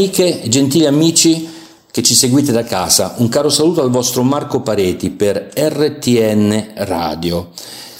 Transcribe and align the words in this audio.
Amiche 0.00 0.44
e 0.44 0.48
gentili 0.48 0.86
amici 0.86 1.46
che 1.90 2.02
ci 2.02 2.14
seguite 2.14 2.52
da 2.52 2.64
casa, 2.64 3.16
un 3.18 3.28
caro 3.28 3.50
saluto 3.50 3.82
al 3.82 3.90
vostro 3.90 4.22
Marco 4.22 4.62
Pareti 4.62 5.10
per 5.10 5.50
RTN 5.54 6.68
Radio. 6.76 7.50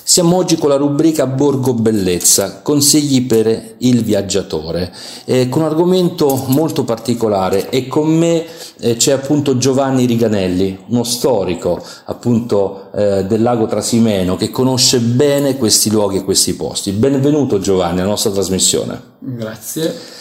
Siamo 0.02 0.36
oggi 0.36 0.56
con 0.56 0.70
la 0.70 0.76
rubrica 0.76 1.26
Borgo 1.26 1.74
Bellezza, 1.74 2.62
consigli 2.62 3.26
per 3.26 3.74
il 3.80 4.02
viaggiatore, 4.02 4.90
eh, 5.26 5.50
con 5.50 5.60
un 5.60 5.68
argomento 5.68 6.42
molto 6.46 6.84
particolare 6.84 7.68
e 7.68 7.86
con 7.86 8.08
me 8.08 8.46
eh, 8.78 8.96
c'è 8.96 9.12
appunto 9.12 9.58
Giovanni 9.58 10.06
Riganelli, 10.06 10.84
uno 10.88 11.04
storico 11.04 11.84
appunto 12.06 12.92
eh, 12.94 13.26
del 13.26 13.42
lago 13.42 13.66
Trasimeno 13.66 14.36
che 14.36 14.48
conosce 14.48 15.00
bene 15.00 15.58
questi 15.58 15.90
luoghi 15.90 16.16
e 16.16 16.24
questi 16.24 16.54
posti. 16.54 16.92
Benvenuto 16.92 17.58
Giovanni 17.58 18.00
alla 18.00 18.08
nostra 18.08 18.30
trasmissione. 18.30 19.02
Grazie. 19.18 20.19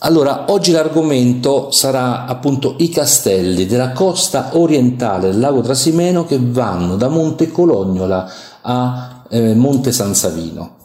Allora, 0.00 0.44
oggi 0.50 0.70
l'argomento 0.70 1.72
sarà 1.72 2.24
appunto 2.26 2.76
i 2.78 2.88
castelli 2.88 3.66
della 3.66 3.90
costa 3.90 4.50
orientale 4.52 5.30
del 5.30 5.40
lago 5.40 5.60
Trasimeno 5.60 6.24
che 6.24 6.38
vanno 6.40 6.94
da 6.94 7.08
Monte 7.08 7.50
Colognola 7.50 8.30
a 8.60 9.24
eh, 9.28 9.54
Monte 9.54 9.90
San 9.90 10.14
Savino. 10.14 10.76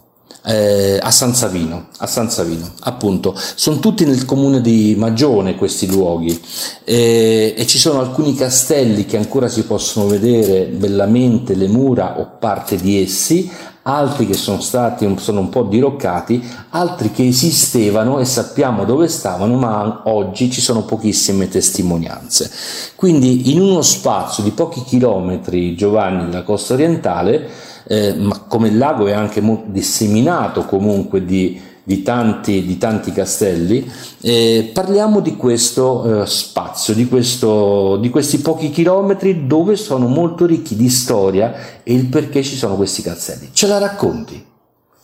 Eh, 0.46 1.00
a 1.02 1.12
San 1.12 1.36
Savino, 1.36 1.90
a 2.00 2.08
San 2.08 2.30
Savino, 2.30 2.70
appunto, 2.82 3.34
sono 3.56 3.80
tutti 3.80 4.04
nel 4.04 4.26
comune 4.26 4.60
di 4.62 4.96
Magione 4.98 5.56
questi 5.56 5.86
luoghi. 5.88 6.42
Eh, 6.84 7.54
e 7.56 7.68
ci 7.68 7.78
sono 7.78 8.00
alcuni 8.00 8.34
castelli 8.34 9.06
che 9.06 9.18
ancora 9.18 9.48
si 9.48 9.64
possono 9.64 10.08
vedere 10.08 10.66
bellamente 10.66 11.54
le 11.54 11.68
mura 11.68 12.20
o 12.20 12.36
parte 12.40 12.78
di 12.78 13.02
essi, 13.02 13.50
altri 13.84 14.26
che 14.26 14.34
sono 14.34 14.62
stati 14.62 15.12
sono 15.17 15.42
un 15.42 15.50
po' 15.50 15.64
diroccati, 15.64 16.44
altri 16.70 17.12
che 17.12 17.28
esistevano 17.28 18.20
e 18.20 18.25
sappiamo 18.25 18.86
dove 18.86 19.08
stavano, 19.08 19.56
ma 19.56 20.03
oggi 20.06 20.50
ci 20.50 20.62
sono 20.62 20.84
pochissime 20.84 21.50
testimonianze. 21.50 22.50
Quindi 22.95 23.52
in 23.52 23.62
uno 23.62 23.81
spazio 23.81 24.44
di 24.44 24.52
pochi 24.52 24.84
chilometri, 24.84 25.75
Giovanni, 25.75 26.25
della 26.25 26.44
costa 26.44 26.73
orientale, 26.73 27.50
eh, 27.86 28.14
ma 28.14 28.40
come 28.48 28.70
il 28.70 28.78
lago 28.78 29.08
è 29.08 29.12
anche 29.12 29.42
disseminato 29.66 30.64
comunque 30.64 31.25
di, 31.25 31.59
di, 31.84 32.02
tanti, 32.02 32.66
di 32.66 32.78
tanti, 32.78 33.12
castelli, 33.12 33.89
eh, 34.22 34.72
parliamo 34.73 35.20
di 35.20 35.36
questo 35.36 36.22
eh, 36.22 36.25
spazio, 36.25 36.94
di, 36.94 37.08
questo, 37.08 37.98
di, 37.98 38.09
questi 38.09 38.40
pochi 38.40 38.70
chilometri 38.70 39.45
dove 39.45 39.75
sono 39.75 40.08
molto 40.08 40.45
ricchi 40.45 40.75
di 40.75 40.90
storia 40.90 41.81
e 41.84 41.94
il 41.94 42.06
perché 42.06 42.42
ci 42.42 42.56
sono 42.56 42.75
questi 42.75 43.02
castelli. 43.02 43.50
Ce 43.52 43.67
la 43.67 43.78
racconti? 43.80 44.44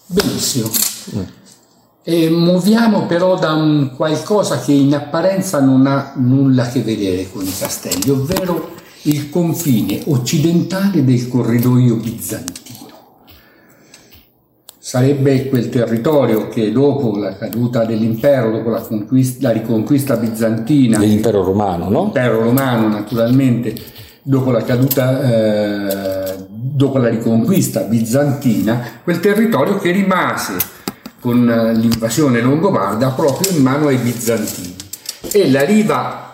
Benissimo. 0.05 0.69
Mm. 1.15 1.21
E 2.01 2.29
muoviamo 2.29 3.05
però 3.05 3.37
da 3.37 3.53
un 3.53 3.93
qualcosa 3.95 4.59
che 4.61 4.71
in 4.71 4.95
apparenza 4.95 5.59
non 5.59 5.85
ha 5.85 6.13
nulla 6.15 6.63
a 6.63 6.69
che 6.69 6.81
vedere 6.81 7.29
con 7.29 7.45
i 7.45 7.53
castelli, 7.55 8.09
ovvero 8.09 8.77
il 9.03 9.29
confine 9.29 10.01
occidentale 10.05 11.03
del 11.03 11.27
corridoio 11.27 11.95
bizantino 11.95 12.78
sarebbe 14.89 15.49
quel 15.49 15.69
territorio 15.69 16.47
che 16.47 16.71
dopo 16.71 17.15
la 17.15 17.37
caduta 17.37 17.85
dell'impero, 17.85 18.49
dopo 18.49 18.71
la, 18.71 18.83
la 19.39 19.51
riconquista 19.51 20.15
bizantina, 20.15 20.97
dell'impero 20.97 21.43
romano, 21.43 21.89
no? 21.89 22.03
L'impero 22.05 22.41
romano 22.41 22.87
naturalmente, 22.87 23.75
dopo 24.23 24.49
la 24.49 24.63
caduta, 24.63 25.21
eh, 26.31 26.35
dopo 26.49 26.97
la 26.97 27.07
riconquista 27.07 27.81
bizantina, 27.81 28.81
quel 29.03 29.19
territorio 29.19 29.77
che 29.77 29.91
rimase 29.91 30.53
con 31.19 31.45
l'invasione 31.45 32.41
longobarda 32.41 33.09
proprio 33.09 33.55
in 33.55 33.61
mano 33.61 33.89
ai 33.89 33.97
bizantini. 33.97 34.73
E 35.31 35.51
la 35.51 35.65
riva 35.65 36.28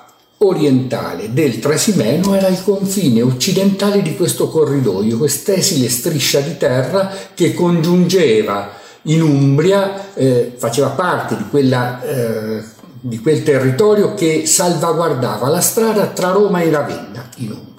orientale 0.47 1.33
del 1.33 1.59
Trasimeno 1.59 2.35
era 2.35 2.47
il 2.47 2.61
confine 2.63 3.21
occidentale 3.21 4.01
di 4.01 4.15
questo 4.15 4.49
corridoio, 4.49 5.17
quest'esile 5.17 5.89
striscia 5.89 6.39
di 6.39 6.57
terra 6.57 7.11
che 7.33 7.53
congiungeva 7.53 8.83
in 9.03 9.21
Umbria, 9.21 10.13
eh, 10.13 10.53
faceva 10.55 10.89
parte 10.89 11.37
di, 11.37 11.43
quella, 11.49 12.01
eh, 12.01 12.63
di, 12.99 13.19
quel 13.19 13.43
territorio 13.43 14.13
che 14.13 14.45
salvaguardava 14.45 15.47
la 15.47 15.61
strada 15.61 16.07
tra 16.07 16.31
Roma 16.31 16.61
e 16.61 16.69
Ravenna 16.69 17.29
in 17.37 17.51
Umbria. 17.51 17.73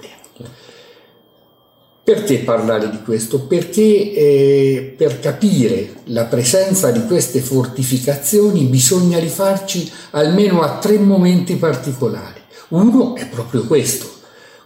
Perché 2.06 2.38
parlare 2.38 2.88
di 2.88 3.02
questo? 3.02 3.40
Perché 3.46 3.82
eh, 3.82 4.94
per 4.96 5.18
capire 5.18 6.02
la 6.04 6.26
presenza 6.26 6.92
di 6.92 7.04
queste 7.04 7.40
fortificazioni 7.40 8.62
bisogna 8.66 9.18
rifarci 9.18 9.90
almeno 10.10 10.62
a 10.62 10.78
tre 10.78 10.98
momenti 10.98 11.56
particolari. 11.56 12.35
Uno 12.68 13.14
è 13.14 13.26
proprio 13.26 13.64
questo, 13.64 14.10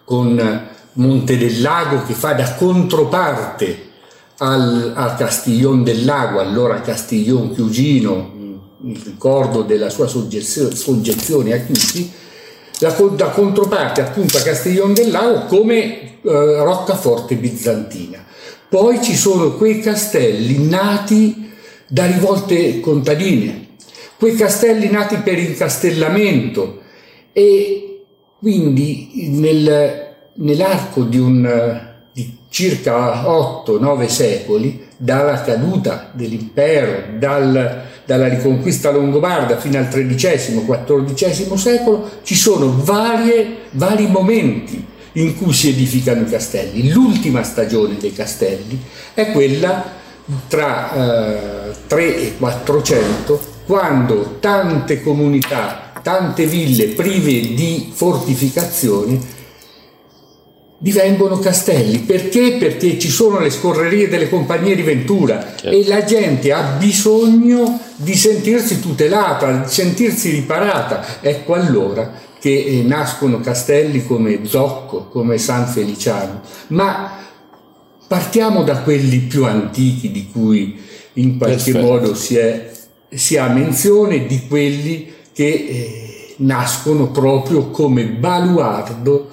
con 0.04 0.68
Monte 0.94 1.36
del 1.36 1.60
Lago 1.60 2.02
che 2.04 2.14
fa 2.14 2.32
da 2.32 2.54
controparte 2.54 3.88
al, 4.38 4.92
al 4.96 5.16
Castiglion 5.16 5.84
del 5.84 6.04
Lago, 6.04 6.40
allora 6.40 6.80
Castiglion 6.80 7.52
Chiugino, 7.52 8.38
il 8.84 9.00
ricordo 9.04 9.62
della 9.62 9.90
sua 9.90 10.06
soggezione 10.06 11.52
a 11.52 11.58
Chiusi, 11.58 12.10
da, 12.78 12.88
da 12.90 13.28
controparte 13.28 14.00
appunto 14.00 14.38
a 14.38 14.42
Castiglion 14.42 14.94
del 14.94 15.10
Lago 15.10 15.44
come 15.44 16.00
eh, 16.02 16.18
roccaforte 16.22 17.34
bizantina. 17.34 18.24
Poi 18.66 19.02
ci 19.02 19.14
sono 19.14 19.56
quei 19.56 19.80
castelli 19.80 20.66
nati 20.66 21.50
da 21.86 22.06
rivolte 22.06 22.80
contadine, 22.80 23.68
quei 24.16 24.34
castelli 24.36 24.88
nati 24.88 25.16
per 25.16 25.38
incastellamento 25.38 26.80
e 27.32 27.89
quindi 28.40 29.28
nel, 29.28 30.14
nell'arco 30.36 31.02
di, 31.02 31.18
un, 31.18 31.80
di 32.12 32.38
circa 32.48 33.22
8-9 33.24 34.06
secoli, 34.06 34.88
dalla 34.96 35.42
caduta 35.42 36.10
dell'impero, 36.12 37.18
dal, 37.18 37.82
dalla 38.06 38.28
riconquista 38.28 38.90
longobarda 38.90 39.58
fino 39.58 39.76
al 39.78 39.88
XIII-XIV 39.88 41.54
secolo, 41.54 42.10
ci 42.22 42.34
sono 42.34 42.82
varie, 42.82 43.56
vari 43.72 44.06
momenti 44.06 44.86
in 45.12 45.36
cui 45.36 45.52
si 45.52 45.68
edificano 45.68 46.22
i 46.22 46.30
castelli. 46.30 46.90
L'ultima 46.90 47.42
stagione 47.42 47.98
dei 47.98 48.12
castelli 48.12 48.80
è 49.12 49.32
quella 49.32 49.98
tra 50.48 51.68
eh, 51.68 51.74
3 51.86 52.16
e 52.16 52.36
400, 52.38 53.40
quando 53.66 54.38
tante 54.40 55.02
comunità 55.02 55.89
tante 56.02 56.46
ville 56.46 56.88
prive 56.88 57.54
di 57.54 57.90
fortificazioni 57.92 59.38
divengono 60.80 61.38
castelli. 61.38 61.98
Perché? 61.98 62.56
Perché 62.58 62.98
ci 62.98 63.10
sono 63.10 63.38
le 63.38 63.50
scorrerie 63.50 64.08
delle 64.08 64.28
compagnie 64.28 64.74
di 64.74 64.82
Ventura 64.82 65.54
certo. 65.56 65.68
e 65.68 65.86
la 65.86 66.04
gente 66.04 66.52
ha 66.52 66.62
bisogno 66.78 67.78
di 67.96 68.16
sentirsi 68.16 68.80
tutelata, 68.80 69.52
di 69.52 69.68
sentirsi 69.68 70.30
riparata. 70.30 71.20
Ecco 71.20 71.54
allora 71.54 72.28
che 72.40 72.64
eh, 72.64 72.82
nascono 72.82 73.40
castelli 73.40 74.04
come 74.06 74.46
Zocco, 74.46 75.08
come 75.08 75.36
San 75.36 75.66
Feliciano. 75.66 76.40
Ma 76.68 77.18
partiamo 78.08 78.62
da 78.62 78.78
quelli 78.78 79.18
più 79.18 79.44
antichi 79.44 80.10
di 80.10 80.30
cui 80.32 80.80
in 81.14 81.36
qualche 81.36 81.72
Perfetto. 81.72 81.86
modo 81.86 82.14
si, 82.14 82.36
è, 82.36 82.70
si 83.10 83.36
ha 83.36 83.48
menzione, 83.48 84.26
di 84.26 84.46
quelli 84.48 85.12
che 85.32 85.44
eh, 85.44 86.34
nascono 86.38 87.10
proprio 87.10 87.70
come 87.70 88.06
baluardo 88.06 89.30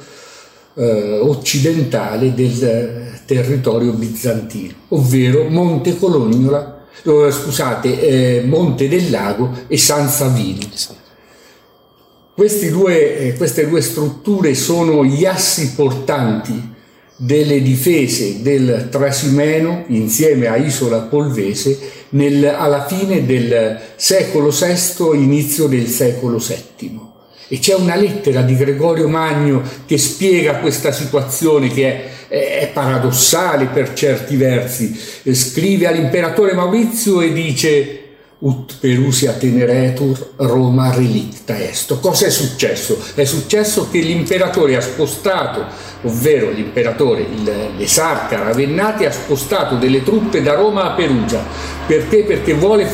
eh, 0.76 1.20
occidentale 1.20 2.34
del 2.34 2.64
eh, 2.64 3.22
territorio 3.26 3.92
bizantino, 3.94 4.74
ovvero 4.90 5.50
Monte 5.50 5.98
Colognola, 5.98 6.86
eh, 7.04 7.32
scusate, 7.32 8.40
eh, 8.40 8.42
Monte 8.44 8.88
del 8.88 9.10
Lago 9.10 9.52
e 9.68 9.78
San 9.78 10.08
Savino. 10.10 10.66
Due, 12.36 13.18
eh, 13.18 13.34
queste 13.36 13.68
due 13.68 13.82
strutture 13.82 14.54
sono 14.54 15.04
gli 15.04 15.26
assi 15.26 15.74
portanti 15.74 16.76
delle 17.18 17.62
difese 17.64 18.44
del 18.44 18.90
Trasimeno 18.92 19.86
insieme 19.88 20.48
a 20.48 20.56
Isola 20.56 21.00
Polvese 21.00 21.78
nel, 22.10 22.46
alla 22.46 22.86
fine 22.86 23.26
del 23.26 23.80
secolo 23.96 24.52
VI, 24.52 25.24
inizio 25.24 25.68
del 25.68 25.88
secolo 25.88 26.38
VII. 26.38 27.02
E 27.50 27.60
c'è 27.60 27.74
una 27.74 27.96
lettera 27.96 28.42
di 28.42 28.56
Gregorio 28.56 29.08
Magno 29.08 29.64
che 29.86 29.98
spiega 29.98 30.58
questa 30.58 30.92
situazione 30.92 31.70
che 31.70 32.28
è, 32.28 32.60
è 32.60 32.70
paradossale 32.72 33.66
per 33.66 33.94
certi 33.94 34.36
versi. 34.36 34.96
Scrive 35.32 35.88
all'imperatore 35.88 36.54
Maurizio 36.54 37.22
e 37.22 37.34
dice 37.34 38.02
ut 38.40 38.78
perusia 38.80 39.34
teneretur 39.34 40.34
Roma 40.36 40.94
relicta 40.94 41.58
est. 41.58 42.00
Cosa 42.00 42.28
è 42.28 42.30
successo? 42.30 43.00
È 43.16 43.24
successo 43.24 43.90
che 43.90 44.00
l'imperatore 44.00 44.76
ha 44.76 44.82
spostato, 44.82 45.66
ovvero 46.08 46.50
l'imperatore, 46.50 47.28
l'esarca 47.78 48.44
Ravennati 48.44 49.06
ha 49.06 49.12
spostato 49.12 49.76
delle 49.76 50.04
truppe 50.04 50.42
da 50.42 50.56
Roma 50.56 50.92
a 50.92 50.96
Perugia. 50.96 51.44
Perché? 51.86 52.24
Perché 52.24 52.54
vuole 52.54 52.90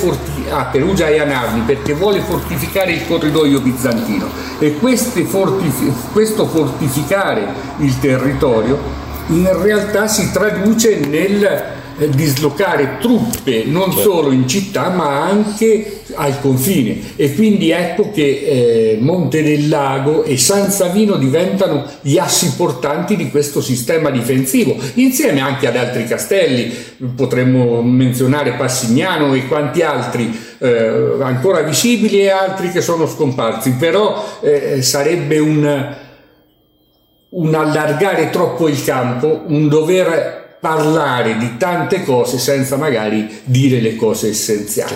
a 0.50 0.66
Perugia 0.66 1.08
e 1.08 1.20
a 1.20 1.26
Narni, 1.26 1.62
perché 1.62 1.94
vuole 1.94 2.20
fortificare 2.20 2.92
il 2.92 3.08
corridoio 3.08 3.60
bizantino. 3.60 4.28
E 4.60 4.76
fortifi- 5.24 5.94
questo 6.12 6.46
fortificare 6.46 7.48
il 7.78 7.98
territorio 8.00 9.02
in 9.28 9.50
realtà 9.62 10.08
si 10.08 10.32
traduce 10.32 11.00
nel 11.00 11.82
dislocare 12.10 12.98
truppe 13.00 13.64
non 13.66 13.92
certo. 13.92 14.02
solo 14.02 14.32
in 14.32 14.48
città 14.48 14.90
ma 14.90 15.22
anche 15.24 16.02
al 16.16 16.40
confine. 16.42 16.98
E 17.16 17.34
quindi 17.34 17.72
ecco 17.72 18.12
che 18.12 18.24
eh, 18.24 18.98
Monte 19.00 19.44
del 19.44 19.68
Lago 19.68 20.24
e 20.24 20.38
San 20.38 20.70
Savino 20.70 21.16
diventano 21.16 21.86
gli 22.02 22.18
assi 22.18 22.54
portanti 22.56 23.16
di 23.16 23.30
questo 23.30 23.62
sistema 23.62 24.10
difensivo 24.10 24.76
insieme 24.96 25.42
anche 25.42 25.68
ad 25.68 25.76
altri 25.76 26.06
castelli. 26.06 26.74
Potremmo 27.16 27.82
menzionare 27.82 28.54
Passignano 28.54 29.34
e 29.34 29.48
quanti 29.48 29.82
altri 29.82 30.38
eh, 30.60 31.18
ancora 31.22 31.62
visibili 31.62 32.22
e 32.22 32.30
altri 32.30 32.72
che 32.72 32.82
sono 32.82 33.08
scomparsi. 33.08 33.74
Però 33.74 34.40
eh, 34.42 34.82
sarebbe 34.82 35.40
un 35.40 36.02
un 37.34 37.56
allargare 37.56 38.30
troppo 38.30 38.68
il 38.68 38.84
campo, 38.84 39.46
un 39.48 39.68
dover 39.68 40.43
parlare 40.64 41.36
di 41.38 41.58
tante 41.58 42.06
cose 42.06 42.38
senza 42.38 42.78
magari 42.78 43.42
dire 43.44 43.82
le 43.82 43.98
cose 43.98 44.30
essenziali. 44.30 44.96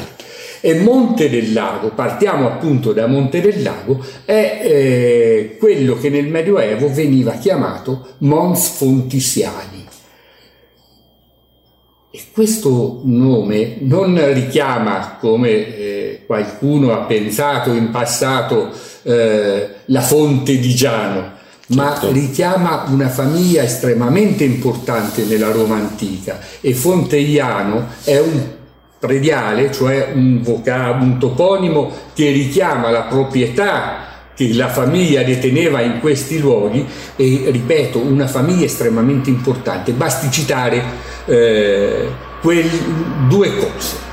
E 0.62 0.76
Monte 0.76 1.30
del 1.30 1.52
Lago, 1.52 1.90
partiamo 1.90 2.48
appunto 2.48 2.94
da 2.94 3.06
Monte 3.06 3.42
del 3.42 3.62
Lago, 3.62 4.02
è 4.24 4.62
eh, 4.64 5.58
quello 5.60 5.98
che 5.98 6.10
nel 6.10 6.28
Medioevo 6.28 6.90
veniva 6.90 7.34
chiamato 7.34 8.14
Mons 8.20 8.78
Fontisiani. 8.78 9.86
E 12.12 12.22
questo 12.32 13.02
nome 13.04 13.76
non 13.80 14.34
richiama, 14.34 15.18
come 15.20 15.50
eh, 15.50 16.24
qualcuno 16.26 16.94
ha 16.94 17.04
pensato 17.04 17.74
in 17.74 17.92
passato, 17.92 18.72
eh, 19.04 19.70
la 19.84 20.02
fonte 20.02 20.60
di 20.60 20.74
Giano, 20.74 21.36
ma 21.68 21.92
certo. 21.92 22.12
richiama 22.12 22.86
una 22.88 23.10
famiglia 23.10 23.64
estremamente 23.64 24.44
importante 24.44 25.24
nella 25.26 25.52
Roma 25.52 25.76
antica 25.76 26.40
e 26.62 26.74
Fonteiano 26.74 27.88
è 28.04 28.20
un 28.20 28.56
prediale, 29.00 29.72
cioè 29.72 30.12
un, 30.14 30.42
vocab- 30.42 31.02
un 31.02 31.20
toponimo 31.20 31.92
che 32.14 32.32
richiama 32.32 32.90
la 32.90 33.02
proprietà 33.02 34.06
che 34.34 34.54
la 34.54 34.70
famiglia 34.70 35.24
deteneva 35.24 35.82
in 35.82 36.00
questi 36.00 36.40
luoghi 36.40 36.86
e 37.16 37.48
ripeto 37.50 38.00
una 38.00 38.28
famiglia 38.28 38.66
estremamente 38.66 39.30
importante 39.30 39.94
basti 39.94 40.30
citare 40.30 40.84
eh, 41.26 42.08
quel, 42.40 42.70
due 43.28 43.56
cose 43.58 44.06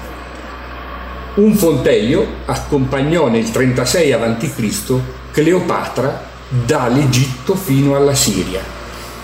un 1.34 1.52
fonteio 1.54 2.26
accompagnò 2.46 3.28
nel 3.28 3.50
36 3.50 4.12
a.C. 4.12 5.00
Cleopatra 5.32 6.32
dall'Egitto 6.48 7.54
fino 7.54 7.96
alla 7.96 8.14
Siria. 8.14 8.60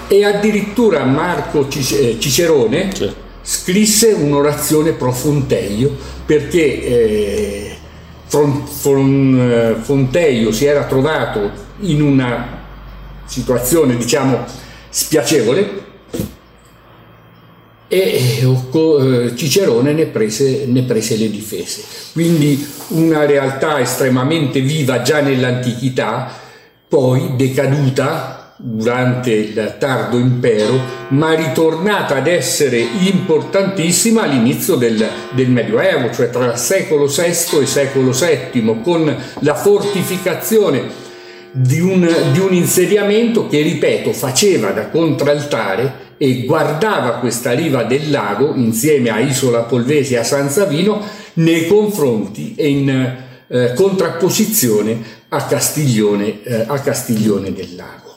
E 0.08 0.24
addirittura 0.24 1.04
Marco 1.04 1.68
eh, 1.68 2.16
Cicerone 2.18 2.90
sì. 2.94 3.12
scrisse 3.42 4.12
un'orazione 4.12 4.92
pro 4.92 5.12
Fonteio 5.12 5.96
perché 6.26 6.82
eh, 6.82 7.76
Fonteio 9.80 10.52
si 10.52 10.64
era 10.64 10.84
trovato 10.84 11.50
in 11.80 12.02
una 12.02 12.58
situazione 13.24 13.96
diciamo 13.96 14.44
spiacevole 14.88 15.88
e 17.92 18.38
eh, 18.40 19.32
Cicerone 19.34 19.92
ne 19.92 20.06
prese, 20.06 20.64
ne 20.66 20.82
prese, 20.82 21.16
le 21.16 21.28
difese. 21.28 21.82
Quindi 22.12 22.64
una 22.90 23.26
realtà 23.26 23.80
estremamente 23.80 24.60
viva 24.60 25.02
già 25.02 25.20
nell'antichità 25.20 26.32
poi 26.90 27.36
decaduta 27.36 28.54
durante 28.56 29.30
il 29.30 29.76
tardo 29.78 30.18
impero, 30.18 30.74
ma 31.10 31.34
ritornata 31.34 32.16
ad 32.16 32.26
essere 32.26 32.78
importantissima 32.80 34.22
all'inizio 34.22 34.74
del, 34.74 35.08
del 35.30 35.50
Medioevo, 35.50 36.12
cioè 36.12 36.30
tra 36.30 36.56
secolo 36.56 37.06
VI 37.06 37.60
e 37.60 37.66
secolo 37.66 38.10
VII, 38.10 38.80
con 38.82 39.16
la 39.38 39.54
fortificazione 39.54 40.82
di 41.52 41.78
un, 41.78 42.12
di 42.32 42.40
un 42.40 42.52
insediamento 42.52 43.46
che, 43.46 43.62
ripeto, 43.62 44.12
faceva 44.12 44.70
da 44.70 44.88
contraltare 44.88 46.08
e 46.18 46.44
guardava 46.44 47.18
questa 47.18 47.52
riva 47.52 47.84
del 47.84 48.10
lago 48.10 48.52
insieme 48.56 49.10
a 49.10 49.20
Isola 49.20 49.60
Polvese 49.60 50.14
e 50.14 50.18
a 50.18 50.24
San 50.24 50.50
Savino 50.50 51.00
nei 51.34 51.68
confronti 51.68 52.54
e 52.56 52.68
in 52.68 53.16
eh, 53.46 53.72
contrapposizione 53.74 55.18
a 55.30 55.44
Castiglione, 55.44 56.42
eh, 56.42 56.64
a 56.66 56.78
Castiglione 56.80 57.52
del 57.52 57.74
Lago. 57.76 58.08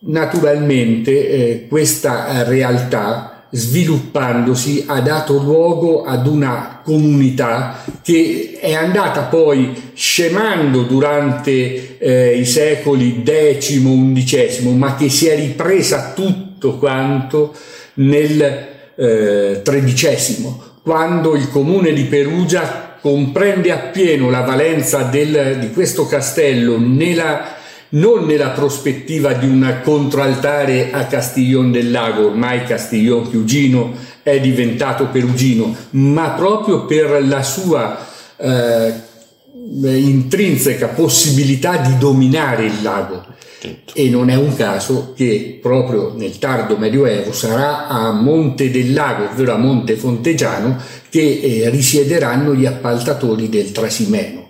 Naturalmente 0.00 1.28
eh, 1.28 1.66
questa 1.68 2.44
realtà 2.44 3.46
sviluppandosi 3.50 4.84
ha 4.86 5.00
dato 5.00 5.38
luogo 5.38 6.04
ad 6.04 6.26
una 6.26 6.80
comunità 6.84 7.82
che 8.02 8.58
è 8.60 8.74
andata 8.74 9.22
poi 9.22 9.90
scemando 9.94 10.82
durante 10.82 11.98
eh, 11.98 12.38
i 12.38 12.44
secoli 12.44 13.22
X, 13.24 13.80
XI, 14.12 14.74
ma 14.74 14.94
che 14.94 15.08
si 15.08 15.26
è 15.26 15.36
ripresa 15.36 16.12
tutto 16.14 16.76
quanto 16.76 17.54
nel 17.94 18.66
XIII, 18.94 20.46
eh, 20.46 20.52
quando 20.82 21.34
il 21.34 21.50
comune 21.50 21.92
di 21.92 22.04
Perugia 22.04 22.87
comprende 23.00 23.70
appieno 23.70 24.30
la 24.30 24.40
valenza 24.40 25.02
del, 25.02 25.58
di 25.58 25.70
questo 25.72 26.06
castello 26.06 26.78
nella, 26.78 27.56
non 27.90 28.26
nella 28.26 28.50
prospettiva 28.50 29.32
di 29.32 29.46
un 29.46 29.80
controaltare 29.82 30.90
a 30.92 31.04
Castiglion 31.06 31.70
del 31.70 31.90
Lago, 31.90 32.26
ormai 32.26 32.64
Castiglion 32.64 33.28
Chiugino 33.28 33.92
è 34.22 34.40
diventato 34.40 35.06
perugino, 35.06 35.74
ma 35.90 36.30
proprio 36.30 36.84
per 36.84 37.24
la 37.26 37.42
sua 37.42 38.06
eh, 38.36 38.92
intrinseca 39.80 40.88
possibilità 40.88 41.76
di 41.78 41.96
dominare 41.98 42.66
il 42.66 42.82
lago. 42.82 43.36
E 43.92 44.08
non 44.08 44.30
è 44.30 44.36
un 44.36 44.54
caso 44.54 45.12
che 45.16 45.58
proprio 45.60 46.12
nel 46.14 46.38
tardo 46.38 46.76
Medioevo 46.76 47.32
sarà 47.32 47.88
a 47.88 48.12
Monte 48.12 48.70
del 48.70 48.92
Lago, 48.92 49.30
ovvero 49.30 49.54
a 49.54 49.56
Monte 49.56 49.96
Fontegiano, 49.96 50.80
che 51.10 51.40
eh, 51.42 51.70
risiederanno 51.70 52.54
gli 52.54 52.66
appaltatori 52.66 53.48
del 53.48 53.72
Trasimeno. 53.72 54.48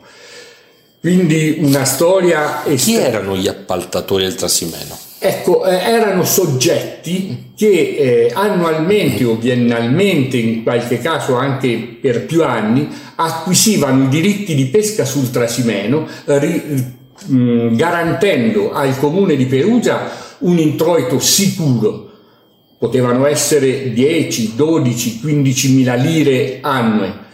Quindi 1.01 1.59
una 1.61 1.85
storia... 1.85 2.63
Chi 2.75 2.97
erano 2.97 3.37
gli 3.37 3.49
appaltatori 3.49 4.25
del 4.25 4.35
Trasimeno? 4.35 4.99
Ecco, 5.21 5.65
eh, 5.65 5.75
erano 5.75 6.25
soggetti 6.25 7.53
che 7.57 7.67
eh, 7.67 8.33
annualmente 8.33 9.25
o 9.25 9.35
biennalmente, 9.35 10.37
in 10.37 10.63
qualche 10.63 10.99
caso 10.99 11.35
anche 11.35 11.99
per 12.01 12.25
più 12.25 12.45
anni, 12.45 12.89
acquisivano 13.17 14.05
i 14.05 14.09
diritti 14.09 14.55
di 14.55 14.67
pesca 14.67 15.05
sul 15.05 15.31
Trasimeno, 15.31 16.07
ri, 16.25 16.97
mh, 17.27 17.37
mm, 17.37 17.75
garantendo 17.77 18.73
al 18.73 18.97
comune 18.99 19.37
di 19.37 19.47
Perugia 19.47 20.11
un 20.39 20.59
introito 20.59 21.19
sicuro. 21.19 22.07
Potevano 22.79 23.27
essere 23.27 23.93
10, 23.93 24.55
12, 24.55 25.21
15 25.21 25.73
mila 25.75 25.95
lire 25.95 26.59
annue. 26.61 27.27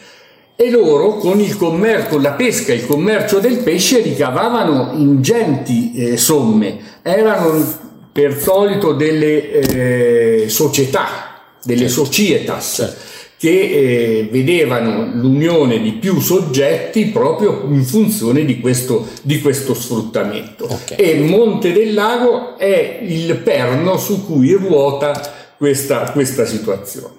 E 0.56 0.70
loro 0.70 1.16
con 1.16 1.40
il 1.40 1.56
commercio, 1.56 2.18
la 2.18 2.32
pesca 2.32 2.72
e 2.72 2.76
il 2.76 2.86
commercio 2.86 3.40
del 3.40 3.58
pesce 3.58 4.00
ricavavano 4.00 4.92
ingenti 4.94 5.92
eh, 5.94 6.16
somme. 6.16 6.78
Erano 7.02 7.82
per 8.10 8.38
solito 8.40 8.92
delle 8.92 9.50
eh, 9.50 10.48
società, 10.48 11.42
delle 11.62 11.88
certo. 11.88 12.04
societas. 12.04 12.74
Certo 12.74 13.13
che 13.44 13.50
eh, 13.50 14.28
vedevano 14.30 15.10
l'unione 15.12 15.78
di 15.78 15.92
più 15.92 16.18
soggetti 16.18 17.08
proprio 17.08 17.66
in 17.68 17.84
funzione 17.84 18.46
di 18.46 18.58
questo, 18.58 19.06
di 19.20 19.42
questo 19.42 19.74
sfruttamento. 19.74 20.64
Okay. 20.64 20.96
E 20.96 21.20
Monte 21.20 21.74
del 21.74 21.92
Lago 21.92 22.56
è 22.56 23.00
il 23.02 23.36
perno 23.36 23.98
su 23.98 24.24
cui 24.24 24.52
ruota 24.52 25.12
questa, 25.58 26.10
questa 26.12 26.46
situazione. 26.46 27.16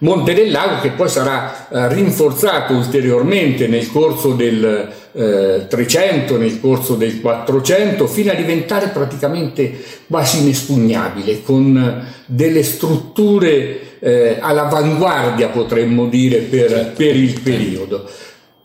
Monte 0.00 0.34
del 0.34 0.50
Lago 0.50 0.82
che 0.82 0.90
poi 0.90 1.08
sarà 1.08 1.70
eh, 1.70 1.88
rinforzato 1.88 2.74
ulteriormente 2.74 3.66
nel 3.66 3.90
corso 3.90 4.34
del 4.34 4.92
eh, 5.12 5.66
300, 5.66 6.36
nel 6.36 6.60
corso 6.60 6.96
del 6.96 7.18
400, 7.22 8.06
fino 8.06 8.30
a 8.30 8.34
diventare 8.34 8.88
praticamente 8.88 9.82
quasi 10.06 10.40
inespugnabile, 10.40 11.42
con 11.42 12.04
delle 12.26 12.62
strutture 12.62 13.85
eh, 14.00 14.38
all'avanguardia, 14.40 15.48
potremmo 15.48 16.06
dire, 16.06 16.38
per, 16.38 16.92
per 16.96 17.16
il 17.16 17.40
periodo. 17.40 18.08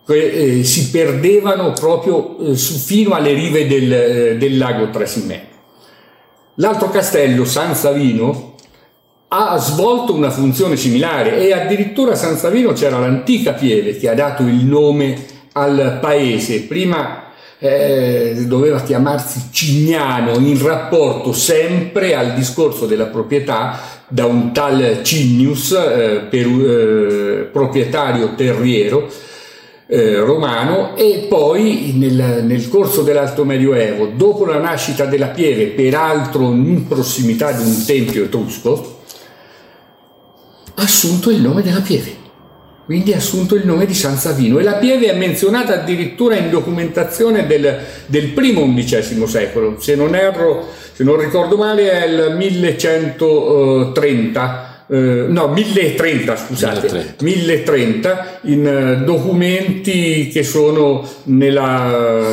Eh, 0.07 0.63
si 0.63 0.89
perdevano 0.89 1.71
proprio 1.71 2.37
eh, 2.39 2.55
su, 2.55 2.73
fino 2.73 3.13
alle 3.13 3.33
rive 3.33 3.67
del, 3.67 3.93
eh, 3.93 4.37
del 4.37 4.57
lago 4.57 4.89
Trasimeno. 4.89 5.49
L'altro 6.55 6.89
castello, 6.89 7.45
San 7.45 7.75
Savino, 7.75 8.55
ha 9.29 9.57
svolto 9.57 10.13
una 10.13 10.29
funzione 10.29 10.75
similare 10.75 11.37
e 11.37 11.53
addirittura 11.53 12.11
a 12.11 12.15
San 12.15 12.35
Savino 12.35 12.73
c'era 12.73 12.99
l'antica 12.99 13.53
pieve 13.53 13.95
che 13.95 14.09
ha 14.09 14.13
dato 14.13 14.43
il 14.43 14.65
nome 14.65 15.25
al 15.53 15.99
paese. 16.01 16.63
Prima 16.63 17.31
eh, 17.57 18.43
doveva 18.47 18.81
chiamarsi 18.81 19.49
Cignano 19.51 20.33
in 20.39 20.61
rapporto 20.61 21.31
sempre 21.31 22.15
al 22.15 22.33
discorso 22.33 22.85
della 22.85 23.05
proprietà 23.05 24.00
da 24.11 24.25
un 24.25 24.51
tal 24.51 24.99
Cinius, 25.03 25.71
eh, 25.71 26.27
per, 26.29 26.45
eh, 26.45 27.49
proprietario 27.49 28.35
terriero, 28.35 29.09
eh, 29.87 30.19
romano 30.19 30.95
e 30.97 31.27
poi 31.29 31.93
nel, 31.95 32.43
nel, 32.43 32.67
corso 32.67 33.03
dell'Alto 33.03 33.45
Medioevo, 33.45 34.07
dopo 34.07 34.45
la 34.45 34.59
nascita 34.59 35.05
della 35.05 35.27
Pieve, 35.27 35.67
peraltro 35.67 36.51
in 36.51 36.87
prossimità 36.87 37.53
di 37.53 37.63
un 37.63 37.83
tempio 37.85 38.25
etrusco, 38.25 38.99
ha 40.75 40.81
assunto 40.81 41.29
il 41.29 41.41
nome 41.41 41.61
della 41.61 41.81
Pieve. 41.81 42.20
Quindi 42.91 43.13
ha 43.13 43.17
assunto 43.17 43.55
il 43.55 43.65
nome 43.65 43.85
di 43.85 43.93
San 43.93 44.17
Savino. 44.17 44.59
E 44.59 44.63
la 44.63 44.73
Pieve 44.73 45.09
è 45.09 45.15
menzionata 45.15 45.75
addirittura 45.75 46.35
in 46.35 46.49
documentazione 46.49 47.47
del, 47.47 47.79
del 48.05 48.27
primo 48.31 48.63
undicesimo 48.63 49.27
secolo, 49.27 49.79
se 49.79 49.95
non 49.95 50.13
erro, 50.13 50.67
se 50.91 51.05
non 51.05 51.17
ricordo 51.17 51.55
male 51.55 51.89
è 51.89 52.05
il 52.05 52.35
1130 52.35 54.85
eh, 54.89 55.25
no, 55.29 55.47
1030, 55.47 56.35
scusate, 56.35 57.15
1030, 57.21 57.23
1030 57.23 58.39
in 58.41 58.97
uh, 58.99 59.05
documenti 59.05 60.27
che 60.27 60.43
sono 60.43 61.09
nella, 61.23 62.29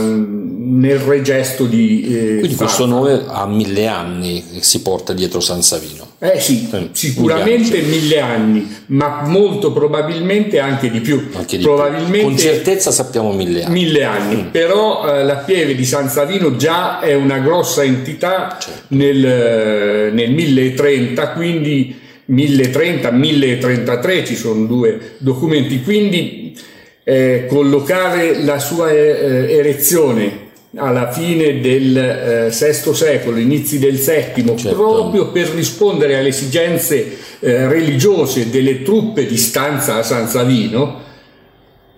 nel 0.69 0.99
regesto 0.99 1.65
di... 1.65 2.05
Eh, 2.05 2.39
Quindi 2.39 2.57
questo 2.57 2.85
nome 2.85 3.25
ha 3.27 3.47
mille 3.47 3.87
anni 3.87 4.45
che 4.53 4.63
si 4.63 4.83
porta 4.83 5.13
dietro 5.13 5.41
San 5.41 5.63
Savino. 5.63 6.07
Eh 6.21 6.41
sì, 6.41 6.69
eh, 6.73 6.89
sicuramente 6.93 7.81
mille 7.81 8.19
anni, 8.21 8.69
ma 8.87 9.23
molto 9.25 9.73
probabilmente 9.73 10.59
anche 10.59 10.91
di 10.91 11.01
più. 11.01 11.29
Anche 11.33 11.57
di 11.57 11.63
probabilmente 11.63 12.19
più. 12.19 12.23
Con 12.27 12.37
certezza 12.37 12.91
sappiamo 12.91 13.33
mille 13.33 13.65
anni. 13.65 13.85
Mille 13.85 14.05
anni, 14.05 14.43
mm. 14.43 14.47
però 14.49 15.15
eh, 15.15 15.25
la 15.25 15.37
pieve 15.37 15.75
di 15.77 15.85
San 15.85 16.09
Savino 16.09 16.57
già 16.57 17.01
è 17.01 17.15
una 17.15 17.39
grossa 17.39 17.85
entità 17.85 18.59
certo. 18.61 18.83
nel, 18.89 19.25
eh, 19.25 20.11
nel 20.13 20.33
1030, 20.33 21.31
quindi 21.31 21.97
1030-1033 22.29 24.27
ci 24.27 24.35
sono 24.35 24.67
due 24.67 25.15
documenti, 25.19 25.83
quindi 25.83 26.59
eh, 27.05 27.47
collocare 27.49 28.43
la 28.43 28.59
sua 28.59 28.91
eh, 28.91 29.47
erezione 29.57 30.47
alla 30.77 31.11
fine 31.11 31.61
del 31.61 31.97
eh, 31.97 32.49
VI 32.51 32.95
secolo, 32.95 33.39
inizi 33.39 33.79
del 33.79 33.97
VII, 33.97 34.57
certo. 34.57 34.77
proprio 34.77 35.31
per 35.31 35.49
rispondere 35.49 36.17
alle 36.17 36.29
esigenze 36.29 37.17
eh, 37.41 37.69
religiose 37.69 38.51
delle 38.51 38.83
truppe 38.83 39.27
di 39.27 39.37
stanza 39.37 39.97
a 39.97 40.03
San 40.03 40.29
Savino, 40.29 41.07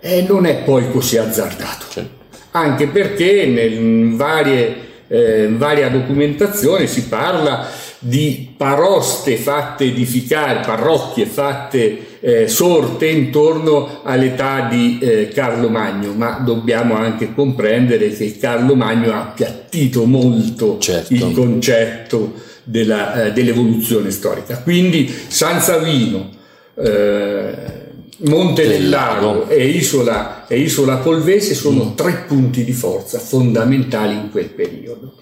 eh, 0.01 0.25
non 0.27 0.47
è 0.47 0.63
poi 0.63 0.91
così 0.91 1.17
azzardato. 1.17 1.87
Certo. 1.91 2.19
Anche 2.53 2.87
perché 2.87 3.31
in, 3.31 4.17
varie, 4.17 4.77
eh, 5.09 5.49
varia 5.51 5.89
documentazione 5.89 6.87
si 6.87 7.05
parla 7.05 7.69
di 8.03 8.55
paroste 8.57 9.37
fatte 9.37 9.85
edificare, 9.85 10.65
parrocchie 10.65 11.27
fatte 11.27 12.19
eh, 12.21 12.49
sorte 12.49 13.07
intorno 13.07 14.01
all'età 14.03 14.69
di 14.71 14.99
eh, 15.01 15.29
Carlo 15.29 15.69
Magno, 15.69 16.13
ma 16.15 16.41
dobbiamo 16.45 16.95
anche 16.95 17.35
comprendere 17.35 18.11
che 18.11 18.37
Carlo 18.39 18.75
Magno 18.75 19.13
ha 19.13 19.21
appiattito 19.21 20.05
molto 20.07 20.79
certo. 20.79 21.15
il 21.15 21.33
concetto 21.35 22.33
della, 22.65 23.27
eh, 23.27 23.33
dell'evoluzione 23.33 24.11
storica. 24.11 24.59
Quindi 24.63 25.13
San 25.29 25.61
Savino, 25.61 26.31
eh, 26.77 27.79
Monte 28.23 28.67
del 28.67 28.89
Lago 28.89 29.49
e 29.49 29.67
Isola, 29.67 30.47
e 30.47 30.59
Isola 30.59 30.97
Polvese 30.97 31.55
sono 31.55 31.85
mm. 31.85 31.95
tre 31.95 32.25
punti 32.27 32.65
di 32.65 32.73
forza 32.73 33.19
fondamentali 33.19 34.15
in 34.15 34.31
quel 34.31 34.49
periodo. 34.49 35.15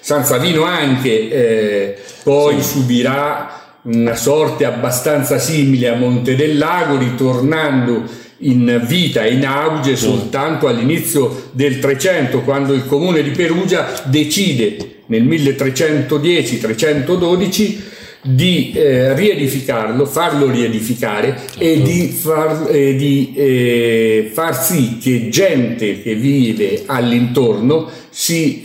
San 0.00 0.24
Savino 0.24 0.64
anche 0.64 1.30
eh, 1.30 1.96
poi 2.22 2.62
sì. 2.62 2.78
subirà 2.78 3.58
una 3.82 4.14
sorte 4.14 4.64
abbastanza 4.64 5.38
simile 5.38 5.88
a 5.88 5.94
Monte 5.94 6.36
del 6.36 6.56
Lago, 6.58 6.98
ritornando 6.98 8.28
in 8.42 8.82
vita 8.86 9.24
e 9.24 9.34
in 9.34 9.44
auge 9.46 9.96
soltanto 9.96 10.66
all'inizio 10.66 11.50
del 11.52 11.78
300, 11.78 12.40
quando 12.40 12.72
il 12.72 12.86
comune 12.86 13.22
di 13.22 13.28
Perugia 13.30 13.86
decide 14.04 15.02
nel 15.06 15.26
1310-312 15.26 17.88
di 18.22 18.72
eh, 18.74 19.14
riedificarlo, 19.14 20.04
farlo 20.04 20.50
riedificare 20.50 21.38
certo. 21.38 21.58
e 21.58 21.80
di, 21.80 22.08
far, 22.08 22.68
eh, 22.70 22.94
di 22.94 23.32
eh, 23.34 24.30
far, 24.32 24.62
sì 24.62 24.98
che 24.98 25.30
gente 25.30 26.02
che 26.02 26.14
vive 26.14 26.82
all'intorno 26.84 27.88
si 28.10 28.60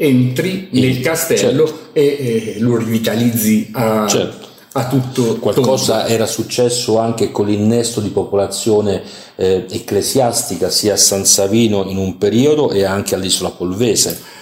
entri 0.00 0.68
nel 0.70 1.00
castello 1.00 1.66
certo. 1.66 1.88
e 1.92 2.56
lo 2.60 2.76
rivitalizzi 2.76 3.70
a, 3.72 4.06
certo. 4.06 4.46
a 4.72 4.86
tutto. 4.86 5.36
Qualcosa 5.38 6.02
tutto. 6.02 6.12
era 6.12 6.26
successo 6.26 6.98
anche 6.98 7.32
con 7.32 7.46
l'innesto 7.46 8.00
di 8.00 8.10
popolazione 8.10 9.02
eh, 9.34 9.66
ecclesiastica 9.68 10.70
sia 10.70 10.94
a 10.94 10.96
San 10.96 11.24
Savino 11.24 11.84
in 11.84 11.96
un 11.96 12.16
periodo 12.16 12.70
e 12.70 12.84
anche 12.84 13.16
all'isola 13.16 13.50
Polvese 13.50 14.36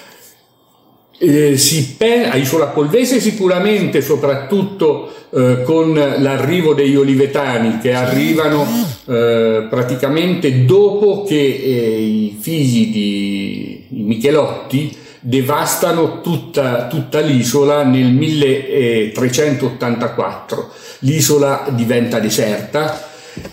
eh, 1.18 1.56
si 1.56 1.94
pe- 1.96 2.28
a 2.28 2.36
Isola 2.36 2.66
Polvese 2.66 3.20
sicuramente, 3.20 4.02
soprattutto 4.02 5.10
eh, 5.30 5.62
con 5.64 5.94
l'arrivo 5.94 6.75
degli 6.75 6.96
olivetani 6.96 7.78
che 7.78 7.94
arrivano 7.94 8.66
eh, 9.06 9.66
praticamente 9.68 10.64
dopo 10.64 11.25
che 11.25 11.36
eh, 11.36 12.00
i 12.02 12.36
figli 12.38 12.92
di 12.92 13.84
Michelotti 13.88 15.04
devastano 15.26 16.21
tutta, 16.21 16.87
tutta 16.87 17.18
l'isola 17.18 17.83
nel 17.83 18.12
1384. 18.12 20.71
L'isola 21.00 21.66
diventa 21.71 22.21
deserta 22.21 23.02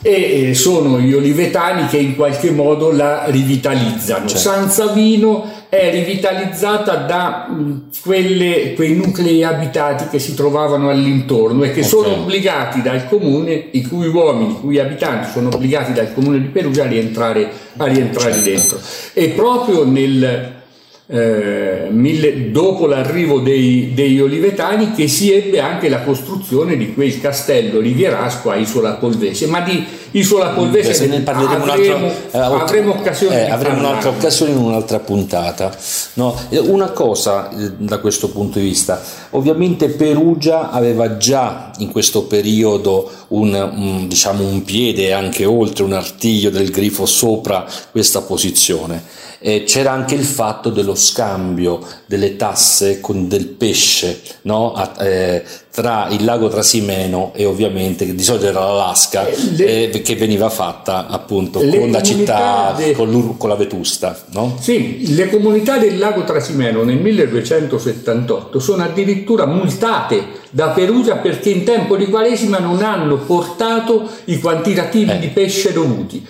e 0.01 0.49
eh, 0.49 0.53
sono 0.53 0.97
gli 0.99 1.13
olivetani 1.13 1.87
che 1.87 1.97
in 1.97 2.15
qualche 2.15 2.51
modo 2.51 2.91
la 2.91 3.23
rivitalizzano. 3.25 4.27
Certo. 4.27 4.37
San 4.37 4.69
Savino 4.69 5.49
è 5.67 5.89
rivitalizzata 5.89 6.97
da 6.97 7.47
mm, 7.49 7.77
quelle, 8.03 8.73
quei 8.75 8.93
nuclei 8.93 9.43
abitati 9.43 10.09
che 10.09 10.19
si 10.19 10.35
trovavano 10.35 10.91
all'intorno 10.91 11.63
e 11.63 11.71
che 11.71 11.79
okay. 11.79 11.89
sono 11.89 12.13
obbligati 12.13 12.83
dal 12.83 13.09
comune, 13.09 13.69
i 13.71 13.81
cui 13.81 14.05
uomini, 14.07 14.51
i 14.51 14.59
cui 14.59 14.77
abitanti 14.77 15.31
sono 15.31 15.47
obbligati 15.47 15.91
dal 15.91 16.13
comune 16.13 16.39
di 16.39 16.49
Perugia 16.49 16.83
a 16.83 16.87
rientrare, 16.87 17.49
a 17.77 17.87
rientrare 17.87 18.33
certo. 18.33 18.49
dentro. 18.49 18.79
E 19.13 19.29
proprio 19.29 19.85
nel 19.85 20.61
eh, 21.05 21.87
mille, 21.91 22.51
dopo 22.51 22.87
l'arrivo 22.87 23.39
dei, 23.39 23.91
degli 23.93 24.21
olivetani 24.21 24.93
che 24.93 25.07
si 25.07 25.33
ebbe 25.33 25.59
anche 25.59 25.89
la 25.89 26.01
costruzione 26.01 26.77
di 26.77 26.93
quel 26.93 27.19
castello 27.19 27.81
rivierasco 27.81 28.49
a 28.49 28.55
Isola 28.55 28.93
Polvese. 28.93 29.47
Ma 29.47 29.59
di 29.59 29.85
Isola 30.11 30.49
Polvese 30.49 30.93
se 30.93 31.07
ne 31.07 31.19
parleremo 31.19 31.65
avremo, 31.65 32.07
eh, 32.07 32.37
avremo 32.37 32.93
occasione 32.93 33.47
eh, 33.47 33.49
avremo 33.49 33.79
un'altra 33.79 34.09
occasione 34.09 34.51
in 34.51 34.57
un'altra 34.57 34.99
puntata. 34.99 35.75
No, 36.13 36.35
una 36.51 36.91
cosa 36.91 37.49
eh, 37.49 37.71
da 37.77 37.97
questo 37.97 38.29
punto 38.29 38.59
di 38.59 38.65
vista. 38.65 39.01
Ovviamente 39.31 39.89
Perugia 39.89 40.69
aveva 40.69 41.17
già 41.17 41.71
in 41.77 41.91
questo 41.91 42.23
periodo 42.23 43.09
un, 43.29 43.53
un, 43.53 44.07
diciamo 44.07 44.45
un 44.45 44.63
piede 44.63 45.13
anche 45.13 45.45
oltre 45.45 45.83
un 45.83 45.93
artiglio 45.93 46.49
del 46.49 46.69
grifo 46.69 47.05
sopra 47.05 47.65
questa 47.91 48.21
posizione 48.21 49.03
eh, 49.45 49.63
c'era 49.65 49.91
anche 49.91 50.15
il 50.15 50.23
fatto 50.23 50.69
dello 50.69 50.95
scambio 50.95 51.85
delle 52.05 52.37
tasse 52.37 53.01
con 53.01 53.27
del 53.27 53.47
pesce 53.47 54.21
no? 54.43 54.71
A, 54.71 54.93
eh, 55.05 55.43
tra 55.69 56.07
il 56.11 56.23
lago 56.23 56.47
Trasimeno 56.47 57.31
e 57.35 57.45
ovviamente 57.45 58.13
di 58.13 58.23
solito 58.23 58.47
era 58.47 58.61
l'Alaska 58.61 59.27
eh, 59.27 59.35
le, 59.55 59.89
eh, 59.89 60.01
che 60.01 60.15
veniva 60.15 60.49
fatta 60.49 61.07
appunto 61.07 61.59
con 61.59 61.91
la 61.91 62.01
città 62.01 62.73
de... 62.77 62.93
con, 62.93 63.37
con, 63.37 63.49
la 63.49 63.55
Vetusta 63.55 64.17
no? 64.31 64.55
sì, 64.61 65.13
le 65.13 65.29
comunità 65.29 65.77
del 65.77 65.97
lago 65.97 66.23
Trasimeno 66.23 66.83
nel 66.83 66.99
1278 66.99 68.59
sono 68.59 68.83
addirittura 68.83 69.45
multate 69.45 70.42
da 70.53 70.69
Perugia 70.69 71.17
perché 71.17 71.49
in 71.49 71.63
tempo 71.63 71.97
di 71.97 72.05
Quaresima 72.05 72.59
non 72.59 72.81
hanno 72.81 73.17
portato 73.17 74.09
i 74.25 74.39
quantitativi 74.39 75.11
eh. 75.11 75.19
di 75.19 75.27
pesce 75.27 75.73
dovuti 75.73 76.25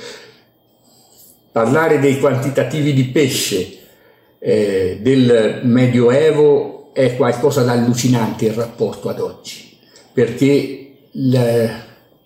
parlare 1.53 1.99
dei 1.99 2.19
quantitativi 2.19 2.91
di 2.93 3.05
pesce 3.05 3.77
eh, 4.39 4.97
del 5.01 5.61
Medioevo 5.63 6.89
è 6.93 7.15
qualcosa 7.15 7.61
di 7.61 7.69
allucinante 7.69 8.47
in 8.47 8.55
rapporto 8.55 9.07
ad 9.07 9.19
oggi, 9.19 9.77
perché 10.11 10.95
le, 11.11 11.85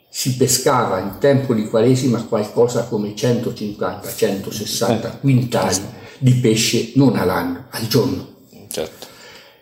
si 0.10 0.38
pescava 0.38 1.00
in 1.00 1.18
tempo 1.20 1.54
di 1.54 1.68
Quaresima 1.68 2.24
qualcosa 2.24 2.86
come 2.86 3.13
150-160 3.13 5.06
eh. 5.06 5.20
quintali 5.20 5.77
di 6.20 6.34
pesce 6.36 6.94
non 6.96 7.18
all'anno, 7.18 7.66
al 7.70 7.86
giorno. 7.88 8.36
Certo. 8.70 9.07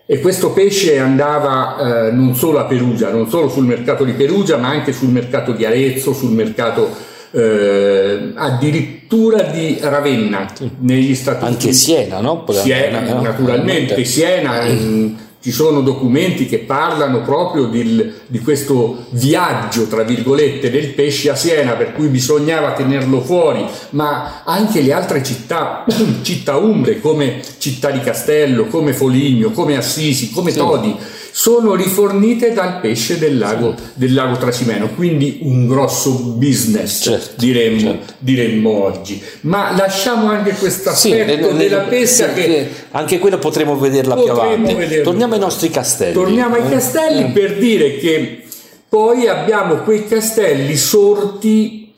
E 0.08 0.20
questo 0.20 0.52
pesce 0.52 1.00
andava 1.00 2.08
eh, 2.08 2.12
non 2.12 2.36
solo 2.36 2.60
a 2.60 2.66
Perugia, 2.66 3.10
non 3.10 3.28
solo 3.28 3.50
sul 3.50 3.66
mercato 3.66 4.04
di 4.04 4.12
Perugia, 4.12 4.58
ma 4.58 4.68
anche 4.68 4.94
sul 4.94 5.10
mercato 5.10 5.52
di 5.52 5.66
Arezzo, 5.66 6.14
sul 6.14 6.32
mercato 6.32 6.90
eh, 7.32 8.32
addirittura 8.36 9.42
di 9.42 9.80
Ravenna 9.82 10.48
negli 10.80 11.16
Stati 11.16 11.44
Uniti. 11.44 11.66
Anche 11.66 11.74
Siena, 11.74 12.20
no? 12.20 12.46
Siena, 12.52 13.00
naturalmente, 13.00 14.06
Siena. 14.06 14.64
In, 14.66 15.16
ci 15.46 15.52
sono 15.52 15.82
documenti 15.82 16.48
che 16.48 16.58
parlano 16.58 17.22
proprio 17.22 17.66
di, 17.66 18.12
di, 18.26 18.40
questo 18.40 19.06
viaggio, 19.10 19.86
tra 19.86 20.02
virgolette, 20.02 20.72
del 20.72 20.88
pesce 20.96 21.30
a 21.30 21.36
Siena, 21.36 21.74
per 21.74 21.94
cui 21.94 22.08
bisognava 22.08 22.72
tenerlo 22.72 23.22
fuori, 23.22 23.64
ma 23.92 24.42
anche 24.44 24.82
le 24.82 24.92
altre 24.92 25.22
città, 25.22 25.86
città 26.24 26.58
umbre 26.58 27.00
come 27.00 27.44
Città 27.60 27.92
di 27.92 28.00
Castello, 28.00 28.66
come 28.66 28.92
Foligno, 28.94 29.52
come 29.52 29.78
Assisi, 29.78 30.32
come 30.32 30.50
sì. 30.50 30.58
Todi, 30.58 30.96
sono 31.38 31.76
rifornite 31.76 32.54
dal 32.54 32.80
pesce 32.80 33.20
del 33.20 33.38
lago, 33.38 33.76
del 33.96 34.14
lago 34.14 34.38
Trasimeno, 34.38 34.88
quindi 34.96 35.40
un 35.42 35.68
grosso 35.68 36.12
business 36.12 37.02
certo, 37.02 37.34
diremmo, 37.36 37.92
certo. 37.92 38.14
diremmo, 38.20 38.84
oggi. 38.86 39.22
Ma 39.42 39.76
lasciamo 39.76 40.30
anche 40.30 40.52
questo 40.52 40.92
aspetto 40.92 41.52
sì, 41.52 41.58
della 41.58 41.82
pesca 41.82 42.34
sì, 42.34 42.42
che 42.42 42.70
anche 42.92 43.20
quello 43.20 43.38
potremo 43.38 43.78
vederla 43.78 44.16
potremo 44.16 44.40
più 44.40 44.44
avanti. 44.44 44.74
Vederlo. 44.76 45.04
Torniamo 45.04 45.34
ai 45.34 45.40
nostri 45.42 45.70
castelli. 45.70 46.14
Torniamo 46.14 46.56
ai 46.56 46.70
castelli 46.70 47.26
eh. 47.26 47.32
per 47.32 47.58
dire 47.58 47.98
che 47.98 48.44
poi 48.88 49.28
abbiamo 49.28 49.80
quei 49.80 50.08
castelli 50.08 50.78
sorti 50.78 51.94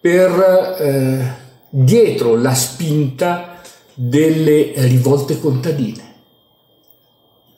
per 0.00 0.76
eh, 0.78 1.34
dietro 1.68 2.36
la 2.36 2.54
spinta 2.54 3.60
delle 3.92 4.70
rivolte 4.76 5.40
contadine. 5.40 6.12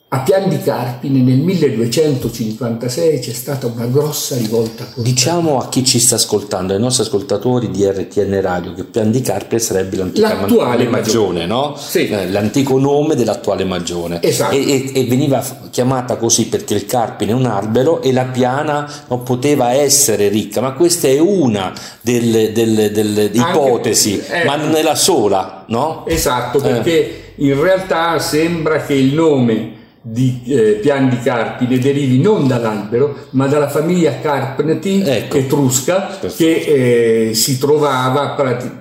A 0.09 0.19
Pian 0.19 0.47
di 0.47 0.61
Carpine 0.61 1.19
nel 1.19 1.39
1256 1.39 3.19
c'è 3.19 3.33
stata 3.33 3.67
una 3.67 3.87
grossa 3.87 4.37
rivolta. 4.37 4.85
Contadina. 4.85 5.03
Diciamo 5.05 5.59
a 5.59 5.67
chi 5.67 5.83
ci 5.83 5.99
sta 5.99 6.15
ascoltando, 6.15 6.71
ai 6.71 6.79
nostri 6.79 7.03
ascoltatori 7.03 7.69
di 7.69 7.85
RTN 7.85 8.39
Radio, 8.39 8.73
che 8.73 8.85
Pian 8.85 9.11
di 9.11 9.19
Carpine 9.19 9.59
sarebbe 9.59 9.97
l'antica 9.97 10.29
l'attuale 10.29 10.87
Magione, 10.87 11.45
no? 11.45 11.75
Sì. 11.75 12.07
Eh, 12.07 12.29
l'antico 12.31 12.79
nome 12.79 13.15
dell'attuale 13.15 13.65
Magione. 13.65 14.21
Esatto. 14.21 14.55
E, 14.55 14.59
e, 14.59 14.91
e, 14.93 15.03
veniva 15.07 15.43
chiamata 15.71 16.15
così 16.15 16.47
perché 16.47 16.75
il 16.75 16.85
Carpine 16.85 17.31
è 17.31 17.35
un 17.35 17.45
albero 17.45 18.01
e 18.01 18.13
la 18.13 18.27
piana 18.27 18.89
non 19.09 19.23
poteva 19.23 19.73
essere 19.73 20.29
ricca, 20.29 20.61
ma 20.61 20.71
questa 20.71 21.09
è 21.09 21.19
una 21.19 21.73
delle, 21.99 22.53
delle, 22.53 22.91
delle 22.91 23.23
ipotesi, 23.23 24.13
Anche, 24.13 24.41
eh, 24.43 24.45
ma 24.45 24.55
non 24.55 24.73
è 24.73 24.81
la 24.81 24.95
sola, 24.95 25.65
no? 25.67 26.05
Esatto, 26.07 26.61
perché 26.61 27.35
eh. 27.35 27.43
in 27.43 27.59
realtà 27.59 28.17
sembra 28.19 28.85
che 28.85 28.93
il 28.93 29.13
nome 29.13 29.76
di 30.09 30.41
eh, 30.45 30.79
piani 30.81 31.09
di 31.09 31.19
carpine 31.19 31.79
derivi 31.79 32.21
non 32.21 32.47
dall'albero 32.47 33.27
ma 33.31 33.47
dalla 33.47 33.67
famiglia 33.67 34.19
Carpneti 34.21 35.01
ecco. 35.01 35.37
etrusca 35.37 36.17
che 36.33 37.29
eh, 37.29 37.33
si 37.33 37.57
trovava 37.57 38.35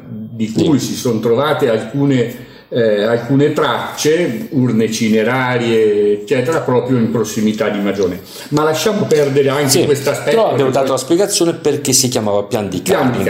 di 0.06 0.52
cui 0.52 0.78
sì. 0.78 0.92
si 0.92 0.95
sono 0.95 1.18
trovate 1.18 1.68
alcune 1.68 2.46
eh, 2.68 3.04
alcune 3.04 3.52
tracce, 3.52 4.49
urne 4.50 4.90
cinerarie, 4.90 6.20
eccetera, 6.20 6.61
proprio 6.61 6.99
in 6.99 7.10
prossimità 7.10 7.69
di 7.69 7.78
Magione. 7.78 8.21
Ma 8.49 8.64
lasciamo 8.64 9.04
perdere 9.06 9.49
anche 9.49 9.69
sì, 9.69 9.84
questo 9.84 10.10
aspetto. 10.10 10.30
Però 10.30 10.50
abbiamo 10.50 10.71
dato 10.71 10.93
la 10.93 10.99
spiegazione 10.99 11.54
perché 11.54 11.93
si 11.93 12.08
chiamava 12.08 12.43
Pian 12.45 12.69
di 12.69 12.82
Carni, 12.82 13.25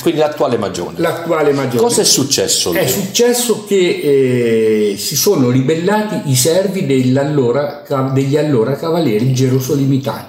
quindi 0.00 0.20
l'attuale 0.20 0.56
Magione. 0.56 0.98
L'attuale 0.98 1.52
Magione. 1.52 1.82
Cosa 1.82 2.00
è 2.00 2.04
successo? 2.04 2.72
Lì? 2.72 2.78
È 2.78 2.86
successo 2.86 3.64
che 3.66 4.90
eh, 4.92 4.96
si 4.96 5.16
sono 5.16 5.50
ribellati 5.50 6.30
i 6.30 6.34
servi 6.34 6.86
degli 6.86 7.16
allora, 7.16 7.84
degli 8.12 8.36
allora 8.36 8.74
cavalieri 8.76 9.32
gerosolimitani, 9.34 10.28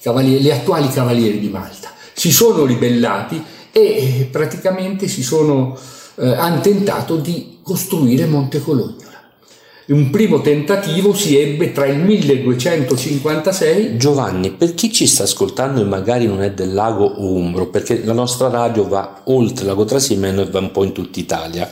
cavalieri, 0.00 0.42
gli 0.42 0.50
attuali 0.50 0.88
cavalieri 0.88 1.38
di 1.38 1.48
Malta. 1.48 1.92
Si 2.14 2.32
sono 2.32 2.64
ribellati 2.64 3.40
e 3.70 3.80
eh, 3.80 4.28
praticamente 4.32 5.06
si 5.06 5.22
sono 5.22 5.78
eh, 6.18 6.34
hanno 6.34 6.60
tentato 6.60 7.16
di 7.16 7.58
costruire 7.62 8.26
Monte 8.26 8.60
Colognola. 8.60 9.06
Un 9.88 10.10
primo 10.10 10.42
tentativo 10.42 11.14
si 11.14 11.38
ebbe 11.38 11.72
tra 11.72 11.86
il 11.86 11.98
1256. 12.00 13.96
Giovanni, 13.96 14.50
per 14.50 14.74
chi 14.74 14.92
ci 14.92 15.06
sta 15.06 15.22
ascoltando 15.22 15.80
e 15.80 15.84
magari 15.84 16.26
non 16.26 16.42
è 16.42 16.52
del 16.52 16.74
lago 16.74 17.14
Umbro, 17.16 17.68
perché 17.68 18.04
la 18.04 18.12
nostra 18.12 18.50
radio 18.50 18.86
va 18.86 19.22
oltre 19.24 19.62
il 19.62 19.68
lago 19.68 19.86
Trasimeno 19.86 20.42
e 20.42 20.50
va 20.50 20.58
un 20.58 20.72
po' 20.72 20.84
in 20.84 20.92
tutta 20.92 21.18
Italia, 21.18 21.70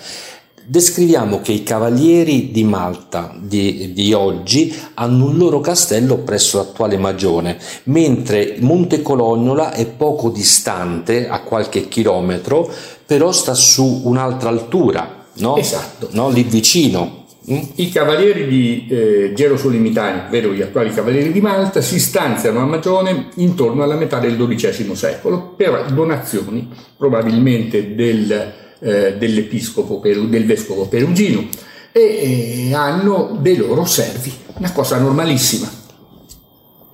descriviamo 0.68 1.40
che 1.40 1.52
i 1.52 1.62
cavalieri 1.62 2.50
di 2.50 2.64
Malta 2.64 3.36
di, 3.38 3.92
di, 3.92 4.12
oggi 4.12 4.74
hanno 4.94 5.26
un 5.26 5.36
loro 5.36 5.60
castello 5.60 6.16
presso 6.18 6.56
l'attuale 6.58 6.96
Magione, 6.96 7.56
mentre 7.84 8.56
Monte 8.58 9.00
Colognola 9.00 9.72
è 9.72 9.86
poco 9.86 10.30
distante, 10.30 11.28
a 11.28 11.40
qualche 11.42 11.86
chilometro, 11.86 12.68
però 13.06 13.30
sta 13.32 13.54
su 13.54 14.02
un'altra 14.04 14.48
altura, 14.48 15.26
no? 15.34 15.56
Esatto. 15.56 16.08
No? 16.12 16.28
Lì 16.28 16.42
vicino. 16.42 17.24
Mm? 17.50 17.60
I 17.76 17.90
cavalieri 17.90 18.48
di 18.48 18.86
eh, 18.90 19.32
Gerosolimitani, 19.32 20.26
ovvero 20.26 20.52
gli 20.52 20.62
attuali 20.62 20.92
cavalieri 20.92 21.30
di 21.30 21.40
Malta, 21.40 21.80
si 21.80 22.00
stanziano 22.00 22.60
a 22.60 22.64
Magione 22.64 23.28
intorno 23.36 23.84
alla 23.84 23.94
metà 23.94 24.18
del 24.18 24.36
XII 24.36 24.96
secolo 24.96 25.54
per 25.56 25.92
donazioni, 25.92 26.68
probabilmente 26.96 27.94
del, 27.94 28.52
eh, 28.80 29.14
dell'episcopo, 29.16 30.00
del 30.02 30.44
vescovo 30.44 30.86
perugino, 30.86 31.46
e 31.92 32.68
eh, 32.68 32.74
hanno 32.74 33.38
dei 33.40 33.56
loro 33.56 33.84
servi, 33.84 34.32
una 34.56 34.72
cosa 34.72 34.98
normalissima. 34.98 35.70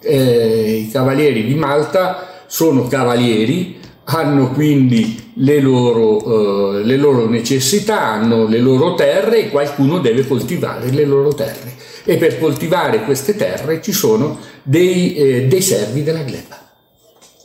Eh, 0.01 0.85
I 0.87 0.90
cavalieri 0.90 1.44
di 1.46 1.55
Malta 1.55 2.44
sono 2.46 2.87
cavalieri 2.88 3.81
hanno 4.05 4.51
quindi 4.51 5.33
le 5.35 5.61
loro, 5.61 6.79
eh, 6.79 6.85
le 6.85 6.97
loro, 6.97 7.29
necessità, 7.29 8.03
hanno 8.03 8.47
le 8.47 8.59
loro 8.59 8.95
terre 8.95 9.38
e 9.38 9.49
qualcuno 9.51 9.99
deve 9.99 10.27
coltivare 10.27 10.91
le 10.91 11.05
loro 11.05 11.35
terre. 11.35 11.75
E 12.05 12.17
per 12.17 12.38
coltivare 12.38 13.05
queste 13.05 13.37
terre 13.37 13.81
ci 13.81 13.93
sono 13.93 14.38
dei, 14.62 15.15
eh, 15.15 15.47
dei 15.47 15.62
servi 15.62 16.03
della 16.03 16.23
gleba. 16.23 16.59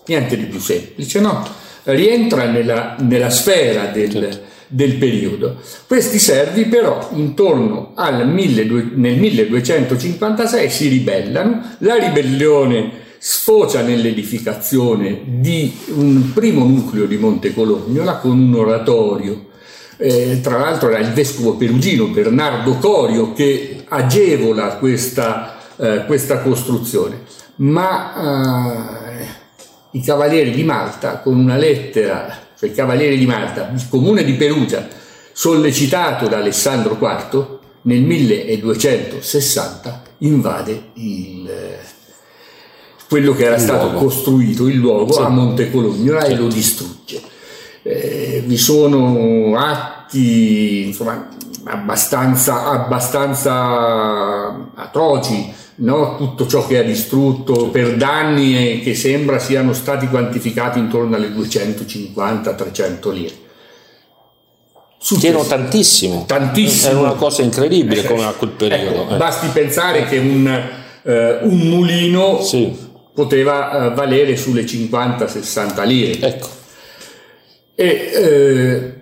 Niente 0.07 0.37
di 0.37 0.45
più 0.45 0.59
semplice, 0.59 1.19
no? 1.19 1.47
Rientra 1.83 2.45
nella, 2.45 2.95
nella 2.99 3.29
sfera 3.29 3.85
del, 3.85 4.11
certo. 4.11 4.39
del, 4.67 4.95
periodo. 4.95 5.57
Questi 5.85 6.17
servi 6.17 6.65
però 6.65 7.09
intorno 7.13 7.91
al 7.95 8.25
12, 8.27 8.91
nel 8.95 9.17
1256 9.17 10.69
si 10.69 10.87
ribellano, 10.87 11.75
la 11.79 11.95
ribellione 11.95 13.05
sfocia 13.29 13.81
nell'edificazione 13.81 15.21
di 15.25 15.77
un 15.87 16.31
primo 16.33 16.63
nucleo 16.63 17.05
di 17.05 17.17
Monte 17.17 17.53
Colognola 17.53 18.19
con 18.19 18.39
un 18.39 18.55
oratorio. 18.55 19.47
Eh, 19.97 20.39
tra 20.41 20.57
l'altro 20.57 20.87
era 20.87 20.99
il 20.99 21.11
vescovo 21.11 21.57
perugino 21.57 22.07
Bernardo 22.07 22.75
Corio 22.75 23.33
che 23.33 23.83
agevola 23.85 24.77
questa, 24.77 25.57
eh, 25.75 26.05
questa 26.05 26.39
costruzione, 26.39 27.23
ma 27.55 29.19
eh, 29.19 29.25
i 29.91 30.01
cavalieri 30.01 30.51
di 30.51 30.63
Malta 30.63 31.17
con 31.17 31.37
una 31.37 31.57
lettera, 31.57 32.33
cioè 32.57 32.69
i 32.69 32.73
cavalieri 32.73 33.17
di 33.17 33.25
Malta, 33.25 33.69
il 33.75 33.85
comune 33.89 34.23
di 34.23 34.35
Perugia, 34.35 34.87
sollecitato 35.33 36.29
da 36.29 36.37
Alessandro 36.37 36.97
IV, 36.97 37.59
nel 37.81 38.03
1260 38.03 40.03
invade 40.19 40.91
il 40.93 41.49
quello 43.07 43.33
che 43.33 43.45
era 43.45 43.55
il 43.55 43.61
stato 43.61 43.89
luogo. 43.89 43.99
costruito, 43.99 44.67
il 44.67 44.75
luogo, 44.75 45.13
sì. 45.13 45.21
a 45.21 45.29
Monte 45.29 45.71
Colognola 45.71 46.21
certo. 46.21 46.35
e 46.35 46.37
lo 46.37 46.47
distrugge. 46.47 47.21
Eh, 47.83 48.43
vi 48.45 48.57
sono 48.57 49.57
atti 49.57 50.87
insomma, 50.87 51.29
abbastanza, 51.63 52.65
abbastanza 52.65 54.71
atroci, 54.75 55.53
no? 55.75 56.17
tutto 56.17 56.47
ciò 56.47 56.67
che 56.67 56.79
ha 56.79 56.83
distrutto 56.83 57.69
per 57.69 57.95
danni 57.95 58.81
che 58.81 58.93
sembra 58.93 59.39
siano 59.39 59.71
stati 59.71 60.07
quantificati 60.07 60.79
intorno 60.79 61.15
alle 61.15 61.29
250-300 61.29 63.13
lire. 63.13 63.33
Successo. 64.99 65.43
tantissimo. 65.43 66.25
Tantissimo. 66.27 66.91
È 66.91 66.95
una 66.95 67.13
cosa 67.13 67.43
incredibile 67.43 68.03
come 68.03 68.25
a 68.25 68.31
quel 68.31 68.49
periodo. 68.49 69.03
Ecco, 69.03 69.13
eh. 69.13 69.17
Basti 69.17 69.47
pensare 69.47 70.05
che 70.05 70.17
un, 70.17 70.61
eh, 71.03 71.37
un 71.43 71.57
mulino 71.57 72.41
sì 72.41 72.85
poteva 73.17 73.71
eh, 73.71 73.95
valere 73.95 74.35
sulle 74.35 74.61
50-60 74.61 75.87
lire. 75.87 76.19
Ecco. 76.19 76.49
E 77.73 78.11
eh, 78.13 78.93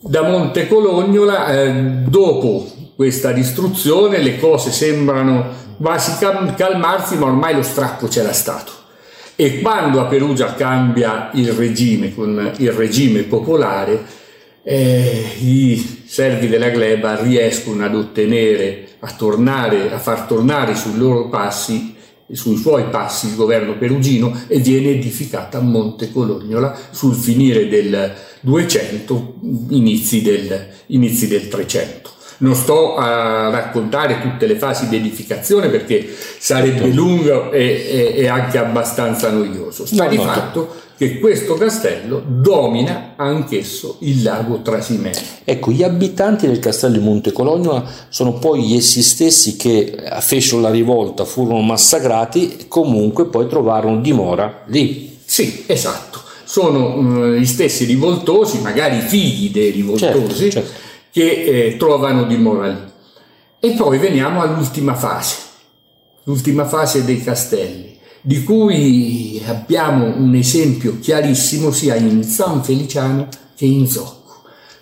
da 0.00 0.22
Monte 0.22 0.68
Colognola, 0.68 1.60
eh, 1.60 1.72
dopo 2.06 2.70
questa 2.94 3.32
distruzione, 3.32 4.18
le 4.18 4.38
cose 4.38 4.70
sembrano 4.70 5.74
quasi 5.76 6.24
calmarsi, 6.54 7.16
ma 7.16 7.26
ormai 7.26 7.56
lo 7.56 7.62
strappo 7.62 8.06
c'era 8.06 8.32
stato. 8.32 8.70
E 9.34 9.60
quando 9.60 9.98
a 10.00 10.04
Perugia 10.04 10.54
cambia 10.54 11.30
il 11.34 11.50
regime 11.50 12.14
con 12.14 12.52
il 12.58 12.70
regime 12.70 13.22
popolare, 13.22 14.04
eh, 14.62 15.32
i 15.40 16.04
servi 16.06 16.46
della 16.46 16.68
gleba 16.68 17.20
riescono 17.20 17.84
ad 17.84 17.96
ottenere, 17.96 18.86
a, 19.00 19.10
tornare, 19.10 19.92
a 19.92 19.98
far 19.98 20.26
tornare 20.26 20.76
sui 20.76 20.96
loro 20.96 21.28
passi 21.28 21.96
sui 22.32 22.56
suoi 22.56 22.84
passi 22.90 23.28
il 23.28 23.36
governo 23.36 23.76
perugino 23.78 24.36
e 24.46 24.58
viene 24.58 24.90
edificata 24.90 25.58
a 25.58 25.62
Monte 25.62 26.12
Colognola 26.12 26.76
sul 26.90 27.14
finire 27.14 27.68
del 27.68 28.14
200, 28.40 29.34
inizi 29.70 30.22
del, 30.22 30.68
inizi 30.86 31.28
del 31.28 31.48
300. 31.48 32.16
Non 32.40 32.54
sto 32.54 32.96
a 32.96 33.50
raccontare 33.50 34.20
tutte 34.20 34.46
le 34.46 34.56
fasi 34.56 34.88
di 34.88 34.96
edificazione 34.96 35.68
perché 35.68 36.08
sarebbe 36.38 36.82
certo. 36.82 36.94
lungo 36.94 37.50
e, 37.50 37.64
e, 37.64 38.14
e 38.16 38.28
anche 38.28 38.58
abbastanza 38.58 39.30
noioso. 39.30 39.84
Sta 39.84 40.04
no, 40.04 40.10
di 40.10 40.16
no, 40.16 40.22
fatto 40.22 40.74
che 40.98 41.20
questo 41.20 41.54
castello 41.54 42.20
domina 42.26 43.14
anch'esso 43.16 43.98
il 44.00 44.22
lago 44.22 44.62
Trasimeno. 44.62 45.16
Ecco, 45.44 45.70
gli 45.70 45.84
abitanti 45.84 46.48
del 46.48 46.58
castello 46.58 46.98
di 46.98 47.04
Monte 47.04 47.30
Colognola 47.30 47.84
sono 48.08 48.34
poi 48.34 48.62
gli 48.62 48.74
essi 48.74 49.02
stessi 49.02 49.56
che 49.56 49.96
fecero 50.20 50.60
la 50.60 50.70
rivolta, 50.70 51.24
furono 51.24 51.60
massacrati 51.60 52.56
e 52.58 52.68
comunque 52.68 53.26
poi 53.26 53.46
trovarono 53.46 54.00
dimora 54.00 54.64
lì. 54.66 55.18
Sì, 55.24 55.64
esatto. 55.66 56.20
Sono 56.42 56.96
uh, 56.96 57.32
gli 57.34 57.46
stessi 57.46 57.84
rivoltosi, 57.84 58.58
magari 58.60 58.98
figli 59.00 59.50
dei 59.50 59.70
rivoltosi, 59.70 60.50
certo, 60.50 60.50
certo. 60.50 60.86
Che 61.10 61.66
eh, 61.66 61.76
trovano 61.76 62.24
dimora 62.24 62.68
lì. 62.68 62.92
E 63.60 63.72
poi 63.72 63.98
veniamo 63.98 64.40
all'ultima 64.40 64.94
fase, 64.94 65.36
l'ultima 66.24 66.64
fase 66.64 67.04
dei 67.04 67.22
castelli 67.22 67.96
di 68.20 68.42
cui 68.42 69.42
abbiamo 69.46 70.04
un 70.04 70.34
esempio 70.34 70.98
chiarissimo 70.98 71.70
sia 71.70 71.94
in 71.94 72.22
San 72.24 72.62
Feliciano 72.62 73.28
che 73.56 73.64
in 73.64 73.86
Zocco 73.86 74.17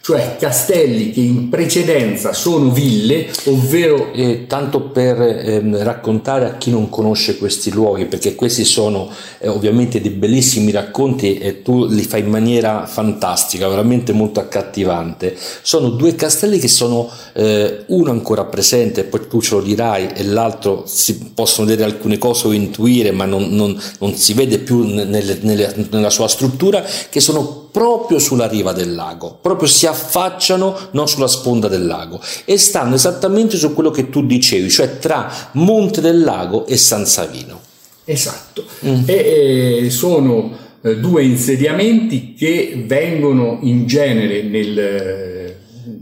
cioè 0.07 0.37
castelli 0.38 1.11
che 1.11 1.19
in 1.19 1.49
precedenza 1.49 2.33
sono 2.33 2.71
ville, 2.71 3.27
ovvero... 3.47 4.12
Eh, 4.12 4.45
tanto 4.47 4.83
per 4.83 5.21
eh, 5.21 5.61
raccontare 5.83 6.47
a 6.47 6.57
chi 6.57 6.71
non 6.71 6.88
conosce 6.88 7.37
questi 7.38 7.73
luoghi, 7.73 8.05
perché 8.05 8.37
questi 8.37 8.64
sono 8.64 9.11
eh, 9.38 9.49
ovviamente 9.49 10.01
dei 10.01 10.12
bellissimi 10.12 10.71
racconti 10.71 11.38
e 11.38 11.62
tu 11.62 11.87
li 11.87 12.05
fai 12.05 12.21
in 12.21 12.29
maniera 12.29 12.87
fantastica, 12.87 13.69
veramente 13.69 14.12
molto 14.12 14.38
accattivante. 14.38 15.37
Sono 15.62 15.88
due 15.88 16.14
castelli 16.14 16.61
che 16.61 16.69
sono 16.69 17.11
eh, 17.33 17.83
uno 17.87 18.12
ancora 18.12 18.45
presente, 18.45 19.03
poi 19.03 19.27
tu 19.29 19.40
ce 19.40 19.57
lo 19.57 19.61
dirai, 19.61 20.11
e 20.14 20.23
l'altro 20.23 20.85
si 20.87 21.33
possono 21.35 21.66
vedere 21.66 21.90
alcune 21.90 22.19
cose 22.19 22.47
o 22.47 22.53
intuire, 22.53 23.11
ma 23.11 23.25
non, 23.25 23.49
non, 23.49 23.77
non 23.99 24.14
si 24.14 24.35
vede 24.35 24.59
più 24.59 24.85
nelle, 24.85 25.38
nelle, 25.40 25.75
nella 25.90 26.11
sua 26.11 26.29
struttura, 26.29 26.85
che 27.11 27.19
sono 27.19 27.66
proprio 27.77 28.19
sulla 28.19 28.49
riva 28.49 28.73
del 28.73 28.95
lago, 28.95 29.39
proprio 29.39 29.69
si 29.69 29.87
affacciano 29.87 30.89
non 30.93 31.09
sulla 31.09 31.29
sponda 31.29 31.69
del 31.69 31.85
lago 31.85 32.19
e 32.47 32.57
stanno 32.57 32.95
esattamente 32.95 33.59
su 33.59 33.75
quello 33.75 33.91
che 33.91 34.09
tu 34.09 34.25
dicevi, 34.25 34.71
cioè 34.71 34.99
tra 34.99 35.51
Monte 35.53 36.01
del 36.01 36.25
Lago 36.25 36.67
e 36.67 36.79
San 36.79 37.05
Savino. 37.05 37.61
Esatto, 38.07 38.65
mm. 38.83 39.03
e, 39.05 39.85
e 39.85 39.91
sono 39.91 40.57
eh, 40.81 40.97
due 40.97 41.25
insediamenti 41.25 42.33
che 42.33 42.83
vengono 42.87 43.59
in 43.61 43.87
genere 43.87 44.43
nel, 44.43 45.55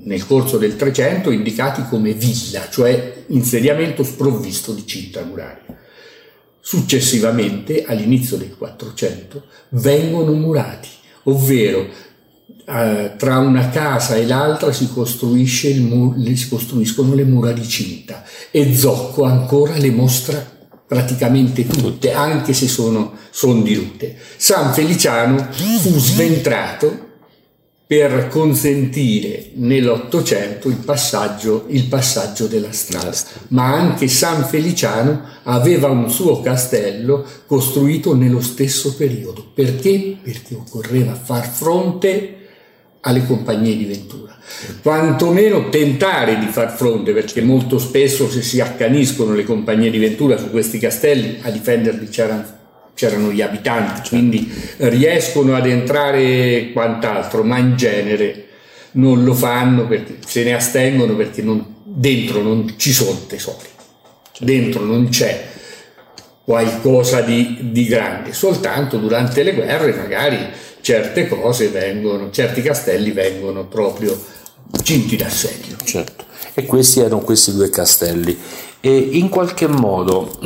nel 0.04 0.26
corso 0.28 0.58
del 0.58 0.76
300 0.76 1.32
indicati 1.32 1.86
come 1.88 2.12
villa, 2.12 2.68
cioè 2.70 3.24
insediamento 3.26 4.04
sprovvisto 4.04 4.72
di 4.72 4.86
cinta 4.86 5.24
muraria. 5.24 5.76
Successivamente, 6.60 7.84
all'inizio 7.84 8.36
del 8.36 8.54
400, 8.56 9.42
vengono 9.70 10.34
murati 10.34 11.02
ovvero 11.24 11.86
eh, 12.66 13.12
tra 13.16 13.38
una 13.38 13.68
casa 13.68 14.16
e 14.16 14.26
l'altra 14.26 14.72
si, 14.72 14.88
mu- 15.80 16.14
si, 16.34 16.48
costruiscono 16.48 17.14
le 17.14 17.24
mura 17.24 17.52
di 17.52 17.66
cinta 17.66 18.24
e 18.50 18.74
Zocco 18.74 19.24
ancora 19.24 19.76
le 19.76 19.90
mostra 19.90 20.52
praticamente 20.86 21.66
tutte, 21.66 22.12
anche 22.12 22.52
se 22.52 22.68
sono, 22.68 23.12
sono 23.30 23.62
dirute. 23.62 24.16
San 24.36 24.72
Feliciano 24.72 25.48
fu 25.50 25.98
sventrato 25.98 27.03
per 27.96 28.26
consentire 28.26 29.50
nell'Ottocento 29.54 30.68
il 30.68 30.78
passaggio, 30.84 31.66
il 31.68 31.84
passaggio 31.84 32.48
della 32.48 32.72
strada. 32.72 33.16
Ma 33.48 33.72
anche 33.72 34.08
San 34.08 34.44
Feliciano 34.44 35.22
aveva 35.44 35.90
un 35.90 36.10
suo 36.10 36.40
castello 36.40 37.24
costruito 37.46 38.16
nello 38.16 38.40
stesso 38.40 38.96
periodo. 38.96 39.48
Perché? 39.54 40.16
Perché 40.20 40.56
occorreva 40.56 41.14
far 41.14 41.48
fronte 41.48 42.38
alle 43.02 43.24
compagnie 43.24 43.76
di 43.76 43.84
Ventura. 43.84 44.36
Quantomeno 44.82 45.68
tentare 45.68 46.40
di 46.40 46.46
far 46.46 46.74
fronte, 46.74 47.12
perché 47.12 47.42
molto 47.42 47.78
spesso 47.78 48.28
se 48.28 48.42
si 48.42 48.60
accaniscono 48.60 49.34
le 49.34 49.44
compagnie 49.44 49.90
di 49.90 49.98
Ventura 49.98 50.36
su 50.36 50.50
questi 50.50 50.80
castelli, 50.80 51.38
a 51.42 51.50
difenderli 51.50 52.08
c'erano 52.08 52.62
c'erano 52.94 53.30
gli 53.30 53.42
abitanti, 53.42 53.94
certo. 53.94 54.08
quindi 54.10 54.52
riescono 54.78 55.54
ad 55.56 55.66
entrare 55.66 56.70
quant'altro, 56.72 57.42
ma 57.42 57.58
in 57.58 57.76
genere 57.76 58.46
non 58.92 59.24
lo 59.24 59.34
fanno 59.34 59.86
perché 59.86 60.18
se 60.24 60.44
ne 60.44 60.54
astengono 60.54 61.16
perché 61.16 61.42
non, 61.42 61.74
dentro 61.82 62.40
non 62.42 62.74
ci 62.76 62.92
sono 62.92 63.18
tesori, 63.26 63.66
certo. 64.32 64.44
dentro 64.44 64.84
non 64.84 65.08
c'è 65.08 65.52
qualcosa 66.44 67.20
di, 67.22 67.70
di, 67.72 67.86
grande, 67.86 68.32
soltanto 68.32 68.98
durante 68.98 69.42
le 69.42 69.54
guerre 69.54 69.94
magari 69.94 70.38
certe 70.80 71.26
cose 71.26 71.68
vengono, 71.68 72.30
certi 72.30 72.60
castelli 72.60 73.10
vengono 73.10 73.64
proprio 73.64 74.16
cinti 74.82 75.16
d'assedio. 75.16 75.76
Certo, 75.82 76.26
e 76.52 76.64
questi 76.66 77.00
erano 77.00 77.20
questi 77.20 77.52
due 77.52 77.70
castelli 77.70 78.38
e 78.86 79.08
in 79.12 79.30
qualche 79.30 79.66
modo 79.66 80.36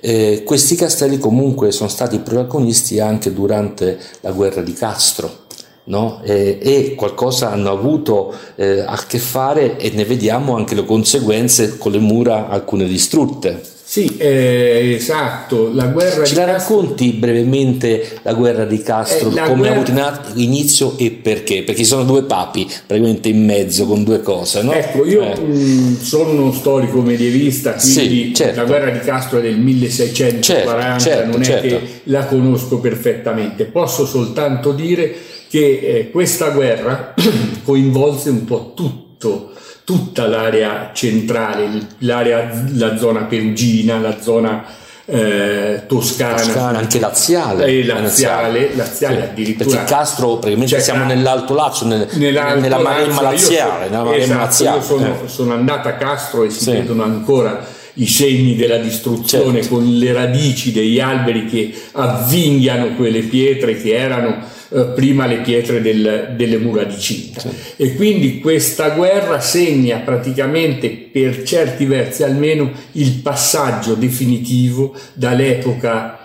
eh, 0.00 0.42
questi 0.46 0.76
castelli 0.76 1.18
comunque 1.18 1.72
sono 1.72 1.90
stati 1.90 2.20
protagonisti 2.20 3.00
anche 3.00 3.34
durante 3.34 3.98
la 4.20 4.30
guerra 4.30 4.62
di 4.62 4.72
Castro. 4.72 5.44
No? 5.84 6.22
E, 6.24 6.58
e, 6.60 6.94
qualcosa 6.96 7.52
hanno 7.52 7.70
avuto 7.70 8.34
eh, 8.54 8.80
a 8.80 8.98
che 9.06 9.18
fare 9.18 9.76
e 9.76 9.90
ne 9.90 10.06
vediamo 10.06 10.56
anche 10.56 10.74
le 10.74 10.86
conseguenze 10.86 11.76
con 11.76 11.92
le 11.92 11.98
mura 11.98 12.48
alcune 12.48 12.86
distrutte. 12.86 13.62
Sì, 13.96 14.14
eh, 14.18 14.92
esatto, 14.94 15.70
la 15.72 15.86
guerra 15.86 16.22
Ci 16.22 16.34
di 16.34 16.40
la 16.40 16.44
Castro... 16.44 16.80
racconti 16.80 17.12
brevemente 17.12 18.18
la 18.24 18.34
guerra 18.34 18.66
di 18.66 18.82
Castro, 18.82 19.30
eh, 19.30 19.40
come 19.40 19.70
guerra... 19.70 20.04
ha 20.04 20.08
avuto 20.08 20.38
inizio 20.38 20.98
e 20.98 21.12
perché? 21.12 21.62
Perché 21.62 21.80
ci 21.80 21.86
sono 21.86 22.04
due 22.04 22.24
papi 22.24 22.70
praticamente 22.86 23.30
in 23.30 23.42
mezzo 23.42 23.86
con 23.86 24.04
due 24.04 24.20
cose, 24.20 24.60
no? 24.60 24.72
Ecco, 24.72 25.06
io 25.06 25.22
eh. 25.22 25.40
mh, 25.40 25.46
mm, 25.46 25.96
sono 25.96 26.32
uno 26.32 26.52
storico 26.52 27.00
medievista, 27.00 27.72
quindi 27.72 28.24
sì, 28.26 28.34
certo. 28.34 28.60
la 28.60 28.66
guerra 28.66 28.90
di 28.90 28.98
Castro 28.98 29.38
è 29.38 29.40
del 29.40 29.56
1640, 29.56 30.98
certo, 30.98 31.02
certo, 31.02 31.30
non 31.30 31.40
è 31.40 31.44
certo. 31.46 31.66
che 31.66 31.80
la 32.02 32.26
conosco 32.26 32.78
perfettamente, 32.80 33.64
posso 33.64 34.04
soltanto 34.04 34.72
dire 34.72 35.14
che 35.48 35.80
eh, 35.82 36.10
questa 36.10 36.50
guerra 36.50 37.14
coinvolse 37.64 38.28
un 38.28 38.44
po' 38.44 38.72
tutto 38.74 39.52
tutta 39.86 40.26
l'area 40.26 40.90
centrale, 40.92 41.68
l'area, 41.98 42.50
la 42.72 42.98
zona 42.98 43.20
perugina, 43.22 44.00
la 44.00 44.20
zona 44.20 44.64
eh, 45.04 45.82
toscana, 45.86 46.34
toscana, 46.34 46.78
anche 46.78 46.98
laziale, 46.98 47.66
e 47.66 47.84
laziale, 47.84 48.74
laziale 48.74 49.14
sì. 49.14 49.22
addirittura. 49.22 49.76
Perché 49.76 49.84
Castro, 49.84 50.38
praticamente 50.38 50.72
cioè, 50.72 50.80
siamo 50.80 51.04
nell'Alto 51.04 51.54
Lazio, 51.54 51.86
nel, 51.86 52.08
nella 52.14 52.78
Maremma 52.80 53.22
laziale. 53.22 53.86
Sono, 53.88 54.12
esatto, 54.12 54.40
laziale. 54.40 54.76
Io 54.78 54.82
sono, 54.82 55.06
eh. 55.06 55.28
sono 55.28 55.54
andato 55.54 55.86
a 55.86 55.92
Castro 55.92 56.42
e 56.42 56.50
si 56.50 56.64
sì. 56.64 56.70
vedono 56.72 57.04
ancora 57.04 57.64
i 57.92 58.06
segni 58.08 58.56
della 58.56 58.78
distruzione 58.78 59.60
certo. 59.60 59.76
con 59.76 59.88
le 59.88 60.12
radici 60.12 60.72
degli 60.72 60.98
alberi 60.98 61.46
che 61.46 61.72
avvinghiano 61.92 62.96
quelle 62.96 63.20
pietre 63.20 63.80
che 63.80 63.94
erano 63.96 64.54
eh, 64.70 64.84
prima 64.94 65.26
le 65.26 65.38
pietre 65.38 65.80
del, 65.80 66.34
delle 66.36 66.58
mura 66.58 66.84
di 66.84 66.98
cinta. 66.98 67.40
Sì. 67.40 67.48
E 67.76 67.94
quindi 67.94 68.40
questa 68.40 68.90
guerra 68.90 69.40
segna 69.40 69.98
praticamente 69.98 70.90
per 70.90 71.42
certi 71.42 71.84
versi 71.84 72.22
almeno 72.22 72.70
il 72.92 73.20
passaggio 73.22 73.94
definitivo 73.94 74.94
dall'epoca 75.14 76.18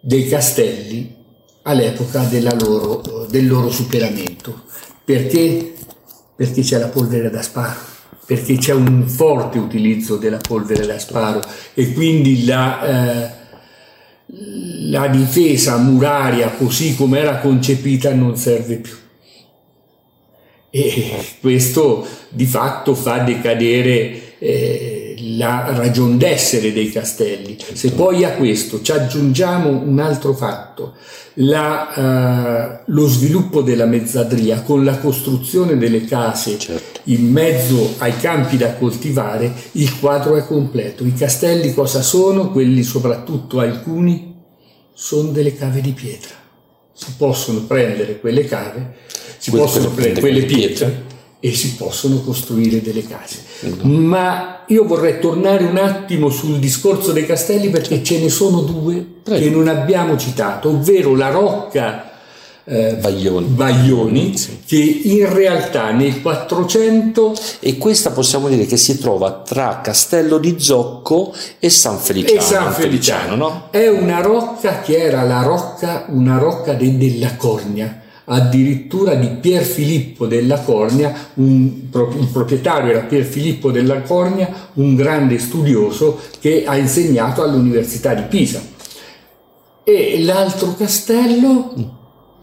dei 0.00 0.28
castelli 0.28 1.14
all'epoca 1.62 2.26
loro, 2.58 3.26
del 3.28 3.46
loro 3.46 3.70
superamento. 3.70 4.62
Perché? 5.04 5.74
Perché 6.36 6.62
c'è 6.62 6.78
la 6.78 6.88
polvere 6.88 7.30
da 7.30 7.42
sparo 7.42 7.88
perché 8.30 8.58
c'è 8.58 8.72
un 8.72 9.08
forte 9.08 9.58
utilizzo 9.58 10.16
della 10.16 10.36
polvere 10.36 10.86
da 10.86 11.00
sparo 11.00 11.42
e 11.74 11.92
quindi 11.92 12.44
la, 12.44 13.26
eh, 13.26 13.39
la 14.90 15.08
difesa 15.08 15.76
muraria 15.78 16.50
così 16.50 16.94
come 16.94 17.18
era 17.18 17.38
concepita 17.38 18.12
non 18.14 18.36
serve 18.36 18.76
più. 18.76 18.94
E 20.70 21.24
questo 21.40 22.06
di 22.28 22.44
fatto 22.44 22.94
fa 22.94 23.18
decadere 23.18 24.38
eh, 24.38 24.79
la 25.40 25.72
ragion 25.74 26.18
d'essere 26.18 26.70
dei 26.70 26.90
castelli. 26.90 27.56
Se 27.72 27.92
poi 27.92 28.24
a 28.24 28.32
questo 28.32 28.82
ci 28.82 28.92
aggiungiamo 28.92 29.70
un 29.70 29.98
altro 29.98 30.34
fatto, 30.34 30.96
la, 31.34 32.82
uh, 32.84 32.92
lo 32.92 33.06
sviluppo 33.06 33.62
della 33.62 33.86
mezzadria 33.86 34.60
con 34.60 34.84
la 34.84 34.98
costruzione 34.98 35.78
delle 35.78 36.04
case 36.04 36.58
certo. 36.58 37.00
in 37.04 37.30
mezzo 37.30 37.94
ai 37.98 38.14
campi 38.18 38.58
da 38.58 38.74
coltivare, 38.74 39.50
il 39.72 39.98
quadro 39.98 40.36
è 40.36 40.44
completo. 40.44 41.06
I 41.06 41.14
castelli 41.14 41.72
cosa 41.72 42.02
sono? 42.02 42.50
Quelli 42.50 42.82
soprattutto 42.82 43.60
alcuni 43.60 44.34
sono 44.92 45.30
delle 45.30 45.54
cave 45.54 45.80
di 45.80 45.92
pietra. 45.92 46.34
Si 46.92 47.14
possono 47.16 47.60
prendere 47.60 48.20
quelle 48.20 48.44
cave, 48.44 48.96
si 49.38 49.48
que- 49.48 49.60
possono 49.60 49.88
prendere 49.88 50.20
quelle 50.20 50.42
pietre 50.42 51.09
e 51.40 51.54
si 51.54 51.74
possono 51.74 52.20
costruire 52.20 52.82
delle 52.82 53.06
case. 53.06 53.38
Mm-hmm. 53.64 54.04
Ma 54.04 54.64
io 54.66 54.84
vorrei 54.84 55.18
tornare 55.18 55.64
un 55.64 55.78
attimo 55.78 56.28
sul 56.28 56.58
discorso 56.58 57.12
dei 57.12 57.26
castelli 57.26 57.70
perché 57.70 58.02
ce 58.04 58.18
ne 58.18 58.28
sono 58.28 58.60
due 58.60 59.04
Prego. 59.22 59.42
che 59.42 59.50
non 59.50 59.66
abbiamo 59.66 60.16
citato, 60.16 60.68
ovvero 60.68 61.16
la 61.16 61.30
rocca 61.30 62.10
eh, 62.64 62.94
Baglioni, 62.94 63.46
Baglioni 63.46 64.36
sì. 64.36 64.60
che 64.64 64.76
in 64.76 65.32
realtà 65.32 65.90
nel 65.90 66.20
400 66.20 67.34
e 67.58 67.78
questa 67.78 68.10
possiamo 68.10 68.48
dire 68.48 68.66
che 68.66 68.76
si 68.76 68.98
trova 68.98 69.42
tra 69.44 69.80
Castello 69.82 70.38
di 70.38 70.56
Zocco 70.58 71.34
e 71.58 71.70
San 71.70 71.98
Feliciano, 71.98 72.38
e 72.38 72.42
San 72.42 72.72
Feliciano 72.72 73.34
no? 73.34 73.68
è 73.70 73.88
una 73.88 74.20
rocca 74.20 74.80
che 74.82 74.98
era 74.98 75.22
la 75.22 75.42
rocca 75.42 76.04
una 76.10 76.38
rocca 76.38 76.74
de, 76.74 76.96
della 76.96 77.34
Cornia 77.36 77.99
addirittura 78.32 79.14
di 79.14 79.26
Pier 79.40 79.64
Filippo 79.64 80.26
della 80.26 80.60
Cornia, 80.60 81.30
un, 81.34 81.64
il 81.92 82.28
proprietario 82.32 82.90
era 82.92 83.00
Pier 83.00 83.24
Filippo 83.24 83.72
della 83.72 84.02
Cornia, 84.02 84.68
un 84.74 84.94
grande 84.94 85.38
studioso 85.38 86.18
che 86.38 86.64
ha 86.64 86.76
insegnato 86.76 87.42
all'Università 87.42 88.14
di 88.14 88.22
Pisa. 88.22 88.62
E 89.82 90.22
l'altro 90.22 90.74
castello 90.76 91.74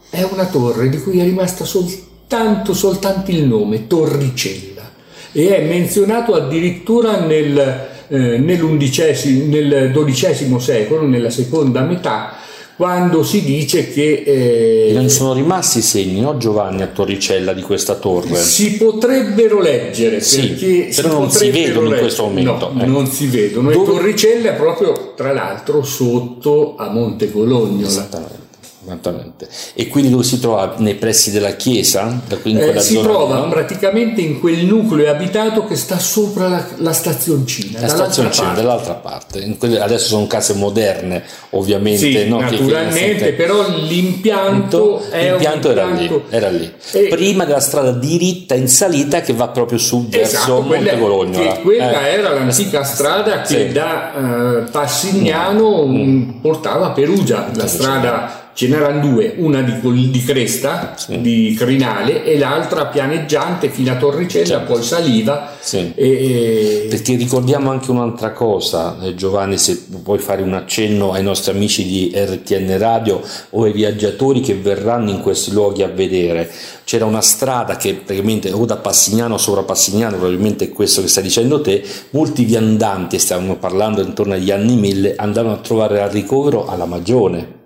è 0.09 0.27
una 0.29 0.45
torre 0.47 0.89
di 0.89 1.01
cui 1.01 1.19
è 1.19 1.23
rimasta 1.23 1.63
soltanto, 1.63 2.73
soltanto 2.73 3.31
il 3.31 3.45
nome, 3.45 3.87
Torricella, 3.87 4.91
e 5.31 5.55
è 5.55 5.65
menzionato 5.65 6.33
addirittura 6.33 7.25
nel, 7.25 7.87
eh, 8.09 8.37
nel 8.37 9.91
XII 9.95 10.59
secolo, 10.59 11.07
nella 11.07 11.29
seconda 11.29 11.81
metà, 11.81 12.45
quando 12.77 13.23
si 13.23 13.43
dice 13.43 13.91
che... 13.91 14.21
Eh, 14.23 14.91
non 14.93 15.09
sono 15.09 15.33
rimasti 15.33 15.81
segni, 15.81 16.21
no 16.21 16.37
Giovanni, 16.37 16.83
a 16.83 16.87
Torricella 16.87 17.53
di 17.53 17.63
questa 17.63 17.95
torre? 17.95 18.35
Si 18.35 18.77
potrebbero 18.77 19.59
leggere, 19.59 20.21
sì, 20.21 20.87
però 20.95 21.13
non 21.13 21.31
si 21.31 21.49
vedono 21.49 21.89
leggere. 21.89 21.95
in 21.95 22.01
questo 22.01 22.23
momento. 22.25 22.71
No, 22.71 22.83
eh. 22.83 22.85
non 22.85 23.07
si 23.07 23.25
vedono. 23.25 23.71
Dove... 23.71 23.83
E 23.83 23.95
Torricella 23.95 24.51
è 24.51 24.53
proprio, 24.53 25.13
tra 25.15 25.33
l'altro, 25.33 25.81
sotto 25.81 26.75
a 26.77 26.91
Monte 26.91 27.31
Cologno. 27.31 27.87
Esattamente. 27.87 28.46
Esattamente. 28.87 29.49
E 29.73 29.87
quindi 29.87 30.09
dove 30.09 30.23
si 30.23 30.39
trova? 30.39 30.75
Nei 30.77 30.95
pressi 30.95 31.29
della 31.31 31.51
chiesa? 31.51 32.21
Eh, 32.29 32.79
si 32.79 33.01
trova 33.01 33.39
no? 33.39 33.49
praticamente 33.49 34.21
in 34.21 34.39
quel 34.39 34.65
nucleo 34.65 35.11
abitato 35.11 35.65
che 35.65 35.75
sta 35.75 35.99
sopra 35.99 36.47
la, 36.47 36.65
la 36.77 36.93
stazioncina. 36.93 37.81
La 37.81 37.89
stazioncina 37.89 38.53
dall'altra 38.53 38.93
parte. 38.93 39.57
Quelle, 39.57 39.81
adesso 39.81 40.07
sono 40.07 40.25
case 40.25 40.53
moderne, 40.53 41.21
ovviamente. 41.49 42.23
Sì, 42.23 42.29
no? 42.29 42.39
naturalmente, 42.39 43.25
che, 43.25 43.33
però 43.33 43.67
l'impianto, 43.69 45.03
l'impianto 45.11 45.71
era, 45.71 45.85
lì, 45.87 46.21
era 46.29 46.49
lì. 46.49 46.71
E, 46.91 47.07
Prima 47.09 47.43
della 47.43 47.59
strada 47.59 47.91
diritta 47.91 48.55
in 48.55 48.69
salita 48.69 49.19
che 49.19 49.33
va 49.33 49.49
proprio 49.49 49.79
su 49.79 50.07
verso 50.07 50.35
esatto, 50.35 50.61
Monte 50.61 50.97
Cologno. 50.97 51.59
Quella 51.61 52.07
eh. 52.07 52.13
era 52.13 52.33
l'antica 52.33 52.83
strada 52.85 53.41
che 53.41 53.67
sì. 53.67 53.71
da 53.73 54.13
uh, 54.15 54.71
Passignano 54.71 55.85
mm. 55.85 56.29
portava 56.39 56.87
a 56.87 56.91
Perugia, 56.91 57.49
la 57.53 57.67
strada 57.67 58.36
ce 58.57 58.67
n'erano 58.67 59.07
due, 59.07 59.35
una 59.37 59.61
di, 59.61 60.09
di 60.09 60.23
cresta, 60.23 60.95
sì. 60.97 61.21
di 61.21 61.53
crinale, 61.55 62.25
e 62.25 62.39
l'altra 62.39 62.87
pianeggiante 62.87 63.69
fino 63.69 63.91
a 63.91 63.97
Torricella, 63.97 64.45
certo. 64.45 64.73
poi 64.73 64.81
saliva. 64.81 65.51
Sì. 65.59 65.91
E, 65.93 66.87
Perché 66.89 67.17
ricordiamo 67.17 67.69
anche 67.69 67.91
un'altra 67.91 68.31
cosa, 68.31 68.97
eh, 69.03 69.13
Giovanni, 69.13 69.59
se 69.59 69.85
puoi 70.01 70.17
fare 70.17 70.41
un 70.41 70.55
accenno 70.55 71.11
ai 71.11 71.21
nostri 71.21 71.51
amici 71.51 71.85
di 71.85 72.11
RTN 72.15 72.79
Radio 72.79 73.21
o 73.51 73.63
ai 73.63 73.73
viaggiatori 73.73 74.39
che 74.39 74.55
verranno 74.55 75.11
in 75.11 75.21
questi 75.21 75.51
luoghi 75.51 75.83
a 75.83 75.87
vedere. 75.87 76.49
C'era 76.83 77.05
una 77.05 77.21
strada 77.21 77.75
che 77.75 77.93
praticamente 77.93 78.51
o 78.51 78.65
da 78.65 78.77
Passignano 78.77 79.37
sopra 79.37 79.61
Passignano, 79.61 80.17
probabilmente 80.17 80.65
è 80.65 80.69
questo 80.71 81.01
che 81.01 81.09
stai 81.09 81.21
dicendo 81.21 81.61
te, 81.61 81.83
molti 82.09 82.43
viandanti, 82.43 83.19
stiamo 83.19 83.55
parlando 83.57 84.01
intorno 84.01 84.33
agli 84.33 84.49
anni 84.49 84.75
1000, 84.77 85.13
andavano 85.15 85.53
a 85.53 85.59
trovare 85.59 86.01
al 86.01 86.09
ricovero 86.09 86.65
alla 86.65 86.85
Magione 86.85 87.56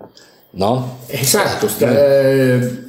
no? 0.52 0.98
Esatto, 1.06 1.68
eh, 1.78 2.82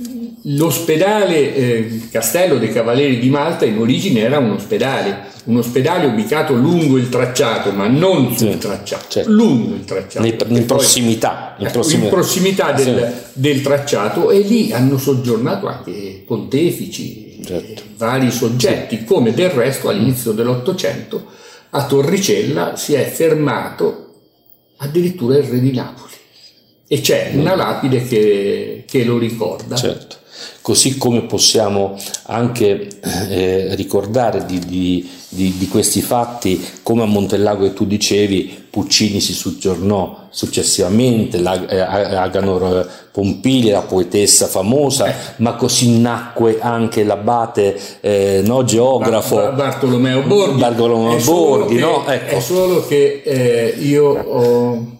l'ospedale 0.43 1.55
eh, 1.55 2.01
Castello 2.11 2.57
dei 2.57 2.71
Cavalieri 2.71 3.19
di 3.19 3.29
Malta 3.29 3.65
in 3.65 3.77
origine 3.77 4.21
era 4.21 4.39
un 4.39 4.51
ospedale, 4.51 5.31
un 5.45 5.57
ospedale 5.57 6.05
ubicato 6.05 6.53
lungo 6.53 6.97
il 6.97 7.09
tracciato, 7.09 7.71
ma 7.71 7.87
non 7.87 8.35
sul 8.35 8.51
sì, 8.51 8.57
tracciato, 8.57 9.05
certo. 9.07 9.31
lungo 9.31 9.75
il 9.75 9.85
tracciato. 9.85 10.25
Nei, 10.25 10.37
in, 10.59 10.65
prossimità, 10.65 11.55
in, 11.59 11.69
prossimità. 11.71 12.05
in 12.05 12.11
prossimità 12.11 12.71
del, 12.71 13.13
sì. 13.31 13.39
del, 13.39 13.61
tracciato 13.61 14.31
e 14.31 14.39
lì 14.39 14.73
hanno 14.73 14.97
soggiornato 14.97 15.67
anche 15.67 16.23
pontefici, 16.25 17.41
certo. 17.43 17.81
vari 17.97 18.31
soggetti, 18.31 19.03
come 19.05 19.33
del 19.33 19.49
resto 19.49 19.89
all'inizio 19.89 20.31
dell'Ottocento 20.31 21.31
a 21.75 21.85
Torricella 21.85 22.75
si 22.75 22.93
è 22.93 23.03
fermato 23.03 23.99
addirittura 24.77 25.37
il 25.37 25.43
re 25.43 25.59
di 25.59 25.71
Napoli 25.71 26.13
e 26.93 27.01
c'è 27.01 27.31
una 27.33 27.55
lapide 27.55 28.05
che, 28.05 28.83
che 28.87 29.03
lo 29.03 29.17
ricorda. 29.17 29.75
Certo. 29.75 30.17
Così 30.61 30.99
come 30.99 31.23
possiamo 31.23 31.99
anche 32.27 32.87
eh, 33.29 33.73
ricordare 33.73 34.45
di, 34.45 34.59
di, 34.59 35.09
di, 35.29 35.57
di, 35.57 35.67
questi 35.67 36.03
fatti, 36.03 36.63
come 36.83 37.01
a 37.01 37.05
Montellago 37.05 37.63
che 37.63 37.73
tu 37.73 37.87
dicevi, 37.87 38.65
Puccini 38.69 39.19
si 39.19 39.33
soggiornò 39.33 40.27
successivamente, 40.29 41.39
la, 41.39 41.67
eh, 41.67 41.79
Aganor 41.79 42.87
Pompili, 43.11 43.71
la 43.71 43.81
poetessa 43.81 44.45
famosa, 44.45 45.07
eh. 45.07 45.15
ma 45.37 45.55
così 45.55 45.97
nacque 45.99 46.59
anche 46.61 47.03
l'abate 47.03 47.75
eh, 48.01 48.43
no, 48.45 48.63
geografo 48.63 49.35
Bar- 49.35 49.55
Bartolomeo 49.55 50.21
Borghi. 50.21 50.59
Bartolomeo 50.59 51.23
Borghi, 51.23 51.75
che, 51.75 51.81
no? 51.81 52.05
ecco. 52.05 52.35
È 52.35 52.39
solo 52.39 52.85
che 52.85 53.23
eh, 53.25 53.75
io 53.79 54.05
ho 54.05 54.92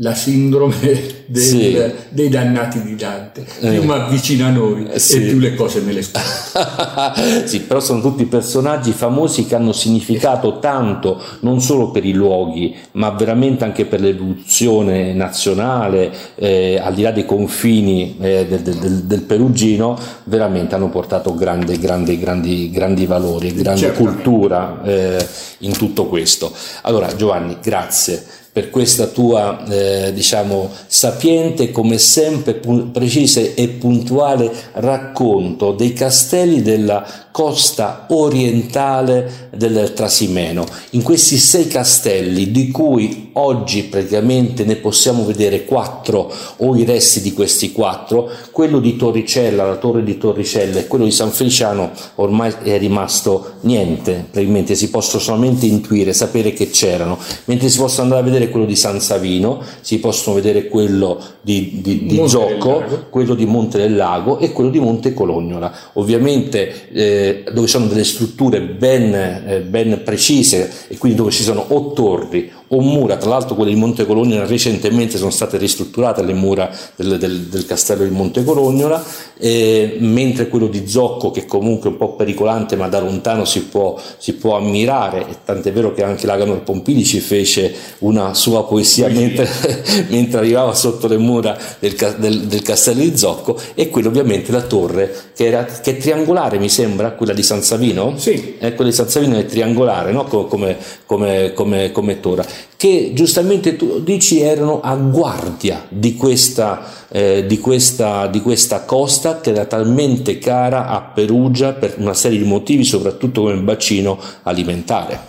la 0.00 0.14
sindrome 0.14 1.18
del, 1.26 1.42
sì. 1.42 1.92
dei 2.08 2.28
dannati 2.28 2.82
di 2.82 2.96
Dante. 2.96 3.42
Più 3.58 3.68
eh. 3.68 3.80
mi 3.80 3.92
avvicina 3.92 4.46
a 4.46 4.50
noi 4.50 4.88
sì. 4.94 5.16
e 5.16 5.20
più 5.28 5.38
le 5.38 5.54
cose 5.54 5.80
me 5.80 5.92
le 5.92 6.02
scordo. 6.02 7.46
sì, 7.46 7.60
però 7.60 7.80
sono 7.80 8.00
tutti 8.00 8.24
personaggi 8.24 8.92
famosi 8.92 9.46
che 9.46 9.54
hanno 9.54 9.72
significato 9.72 10.58
tanto 10.58 11.20
non 11.40 11.60
solo 11.60 11.90
per 11.90 12.04
i 12.04 12.12
luoghi, 12.12 12.74
ma 12.92 13.10
veramente 13.10 13.64
anche 13.64 13.84
per 13.84 14.00
l'evoluzione 14.00 15.12
nazionale, 15.12 16.10
eh, 16.34 16.80
al 16.82 16.94
di 16.94 17.02
là 17.02 17.10
dei 17.10 17.26
confini 17.26 18.16
eh, 18.20 18.46
del, 18.48 18.62
del, 18.62 19.02
del, 19.04 19.22
Perugino, 19.22 19.98
veramente 20.24 20.74
hanno 20.74 20.88
portato 20.88 21.34
grande, 21.34 21.78
grande, 21.78 22.18
grandi, 22.18 22.70
grandi 22.70 23.06
valori, 23.06 23.54
grande 23.54 23.80
Certamente. 23.80 24.22
cultura 24.22 24.82
eh, 24.82 25.26
in 25.58 25.72
tutto 25.72 26.06
questo. 26.06 26.52
Allora 26.82 27.14
Giovanni, 27.14 27.58
grazie 27.62 28.38
per 28.52 28.70
questa 28.70 29.06
tua 29.06 29.64
eh, 29.68 30.12
diciamo 30.12 30.70
sapiente 30.86 31.70
come 31.70 31.98
sempre 31.98 32.54
precise 32.54 33.54
e 33.54 33.68
puntuale 33.68 34.50
racconto 34.72 35.72
dei 35.72 35.92
castelli 35.92 36.60
della 36.60 37.28
costa 37.30 38.06
orientale 38.08 39.48
del 39.54 39.92
Trasimeno. 39.94 40.66
In 40.90 41.02
questi 41.02 41.36
sei 41.38 41.66
castelli, 41.66 42.50
di 42.50 42.70
cui 42.70 43.30
oggi 43.34 43.84
praticamente 43.84 44.64
ne 44.64 44.76
possiamo 44.76 45.24
vedere 45.24 45.64
quattro 45.64 46.32
o 46.56 46.76
i 46.76 46.84
resti 46.84 47.20
di 47.20 47.32
questi 47.32 47.72
quattro, 47.72 48.28
quello 48.50 48.80
di 48.80 48.96
Torricella, 48.96 49.66
la 49.66 49.76
torre 49.76 50.02
di 50.02 50.18
Torricella 50.18 50.80
e 50.80 50.86
quello 50.86 51.04
di 51.04 51.10
San 51.12 51.30
Feliciano 51.30 51.90
ormai 52.16 52.52
è 52.62 52.78
rimasto 52.78 53.52
niente, 53.62 54.26
praticamente 54.30 54.74
si 54.74 54.90
possono 54.90 55.22
solamente 55.22 55.66
intuire, 55.66 56.12
sapere 56.12 56.52
che 56.52 56.70
c'erano, 56.70 57.18
mentre 57.44 57.68
si 57.68 57.78
possono 57.78 58.02
andare 58.02 58.22
a 58.22 58.24
vedere 58.24 58.50
quello 58.50 58.66
di 58.66 58.76
San 58.76 59.00
Savino, 59.00 59.62
si 59.80 59.98
possono 60.00 60.36
vedere 60.36 60.68
quello 60.68 61.18
di, 61.40 61.80
di, 61.80 62.06
di 62.06 62.22
Zocco, 62.26 63.06
quello 63.10 63.34
di 63.34 63.46
Monte 63.46 63.78
del 63.78 63.96
Lago 63.96 64.38
e 64.38 64.52
quello 64.52 64.70
di 64.70 64.80
Monte 64.80 65.14
Colognola. 65.14 65.72
Ovviamente 65.94 66.88
eh, 66.92 67.19
dove 67.52 67.66
sono 67.66 67.86
delle 67.86 68.04
strutture 68.04 68.60
ben, 68.60 69.14
eh, 69.14 69.60
ben, 69.60 70.02
precise 70.04 70.70
e 70.88 70.98
quindi 70.98 71.18
dove 71.18 71.30
ci 71.30 71.42
sono 71.42 71.64
o 71.68 71.92
torri 71.92 72.50
o 72.72 72.80
mura, 72.80 73.16
tra 73.16 73.30
l'altro 73.30 73.56
quelle 73.56 73.72
di 73.72 73.78
Monte 73.78 74.06
Colognola 74.06 74.46
recentemente 74.46 75.18
sono 75.18 75.30
state 75.30 75.56
ristrutturate 75.56 76.22
le 76.22 76.34
mura 76.34 76.70
del, 76.94 77.18
del, 77.18 77.40
del 77.46 77.66
castello 77.66 78.04
di 78.04 78.10
Monte 78.10 78.44
Colognola, 78.44 79.02
eh, 79.38 79.96
mentre 79.98 80.48
quello 80.48 80.68
di 80.68 80.86
Zocco 80.86 81.32
che 81.32 81.46
comunque 81.46 81.88
è 81.88 81.92
un 81.92 81.98
po' 81.98 82.14
pericolante 82.14 82.76
ma 82.76 82.86
da 82.88 83.00
lontano 83.00 83.44
si 83.44 83.64
può, 83.64 83.98
si 84.18 84.34
può 84.34 84.56
ammirare, 84.56 85.26
e 85.28 85.36
tant'è 85.44 85.72
vero 85.72 85.92
che 85.92 86.04
anche 86.04 86.26
l'Aganor 86.26 86.62
Pompili 86.62 87.04
ci 87.04 87.18
fece 87.18 87.74
una 87.98 88.34
sua 88.34 88.64
poesia 88.64 89.08
mentre, 89.08 89.48
mentre, 90.08 90.38
arrivava 90.38 90.72
sotto 90.72 91.08
le 91.08 91.18
mura 91.18 91.58
del, 91.80 91.96
del, 92.18 92.62
castello 92.62 93.00
di 93.00 93.16
Zocco, 93.16 93.58
e 93.74 93.88
quello 93.88 94.08
ovviamente 94.08 94.52
la 94.52 94.62
torre 94.62 95.12
che, 95.34 95.46
era, 95.46 95.64
che 95.64 95.96
è 95.96 95.96
triangolare 95.96 96.58
mi 96.58 96.68
sembra, 96.68 97.12
quella 97.12 97.32
di 97.32 97.42
San 97.42 97.62
Savino? 97.62 98.14
Sì. 98.16 98.58
Eh, 98.60 98.74
quella 98.74 98.90
di 98.90 98.96
San 98.96 99.08
Savino 99.08 99.36
è 99.36 99.44
triangolare 99.44 100.12
no? 100.12 100.24
come, 100.24 100.76
come, 101.04 101.52
come, 101.52 101.90
come 101.90 102.20
torre 102.20 102.46
che 102.76 103.12
giustamente 103.14 103.76
tu 103.76 104.00
dici 104.02 104.40
erano 104.40 104.80
a 104.80 104.94
guardia 104.94 105.86
di 105.88 106.16
questa, 106.16 107.06
eh, 107.08 107.44
di, 107.46 107.58
questa, 107.58 108.26
di 108.26 108.40
questa 108.40 108.84
costa 108.84 109.40
che 109.40 109.50
era 109.50 109.66
talmente 109.66 110.38
cara 110.38 110.86
a 110.88 111.02
Perugia 111.02 111.72
per 111.72 111.96
una 111.98 112.14
serie 112.14 112.38
di 112.38 112.44
motivi, 112.44 112.84
soprattutto 112.84 113.42
come 113.42 113.56
bacino 113.56 114.18
alimentare. 114.44 115.28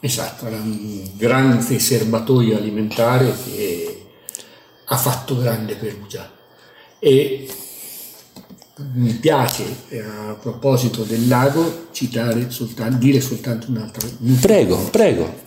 Esatto, 0.00 0.46
era 0.46 0.56
un 0.56 1.02
grande 1.16 1.78
serbatoio 1.78 2.56
alimentare 2.56 3.34
che 3.44 4.06
ha 4.84 4.96
fatto 4.96 5.36
grande 5.36 5.74
Perugia. 5.74 6.30
E 6.98 7.48
mi 8.94 9.12
piace 9.12 9.64
a 10.28 10.34
proposito 10.34 11.02
del 11.02 11.28
lago 11.28 11.88
citare 11.92 12.50
soltanto, 12.50 12.96
dire 12.96 13.20
soltanto 13.20 13.66
un'altra. 13.68 14.06
Prego, 14.40 14.76
prego 14.90 15.44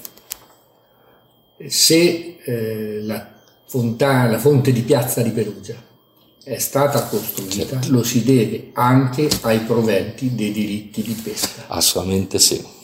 se 1.68 2.38
eh, 2.44 3.02
la, 3.04 3.28
fontana, 3.66 4.30
la 4.30 4.40
fonte 4.40 4.72
di 4.72 4.82
Piazza 4.82 5.22
di 5.22 5.32
Perugia 5.32 5.76
è 6.44 6.58
stata 6.58 7.04
costruita, 7.04 7.80
certo. 7.80 7.92
lo 7.92 8.04
si 8.04 8.24
deve 8.24 8.72
anche 8.74 9.30
ai 9.42 9.60
proventi 9.60 10.34
dei 10.34 10.52
diritti 10.52 11.02
di 11.04 11.14
pesca. 11.22 11.66
Assolutamente 11.68 12.40
sì. 12.40 12.78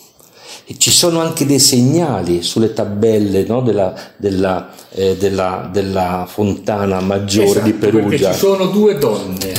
E 0.67 0.77
ci 0.77 0.91
sono 0.91 1.19
anche 1.19 1.45
dei 1.45 1.59
segnali 1.59 2.41
sulle 2.43 2.73
tabelle 2.73 3.43
no, 3.45 3.61
della, 3.61 3.93
della, 4.17 4.71
eh, 4.91 5.15
della, 5.15 5.69
della, 5.71 6.27
fontana 6.27 6.99
maggiore 7.01 7.47
esatto, 7.49 7.65
di 7.65 7.73
Perugia. 7.73 8.31
ci 8.31 8.37
sono 8.37 8.65
due 8.67 8.97
donne, 8.97 9.53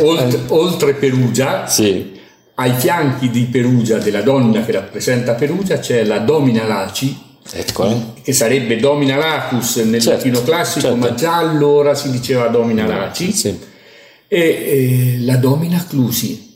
oltre, 0.00 0.40
oltre 0.48 0.94
Perugia, 0.94 1.66
sì. 1.66 2.18
ai 2.54 2.72
fianchi 2.72 3.30
di 3.30 3.44
Perugia, 3.44 3.98
della 3.98 4.22
donna 4.22 4.62
che 4.64 4.72
rappresenta 4.72 5.34
Perugia, 5.34 5.78
c'è 5.78 6.04
la 6.04 6.18
Domina 6.18 6.64
Laci, 6.64 7.28
Ecco, 7.52 7.88
eh. 7.88 8.22
che 8.22 8.32
sarebbe 8.32 8.76
Domina 8.76 9.16
Lacus 9.16 9.76
nel 9.76 10.00
certo, 10.00 10.10
latino 10.28 10.42
classico, 10.42 10.80
certo. 10.80 10.96
ma 10.96 11.14
già 11.14 11.36
allora 11.36 11.94
si 11.94 12.10
diceva 12.10 12.46
Domina 12.46 12.86
Laci, 12.86 13.32
sì. 13.32 13.58
e 14.28 14.38
eh, 14.38 15.16
la 15.20 15.36
Domina 15.36 15.84
Clusi. 15.88 16.48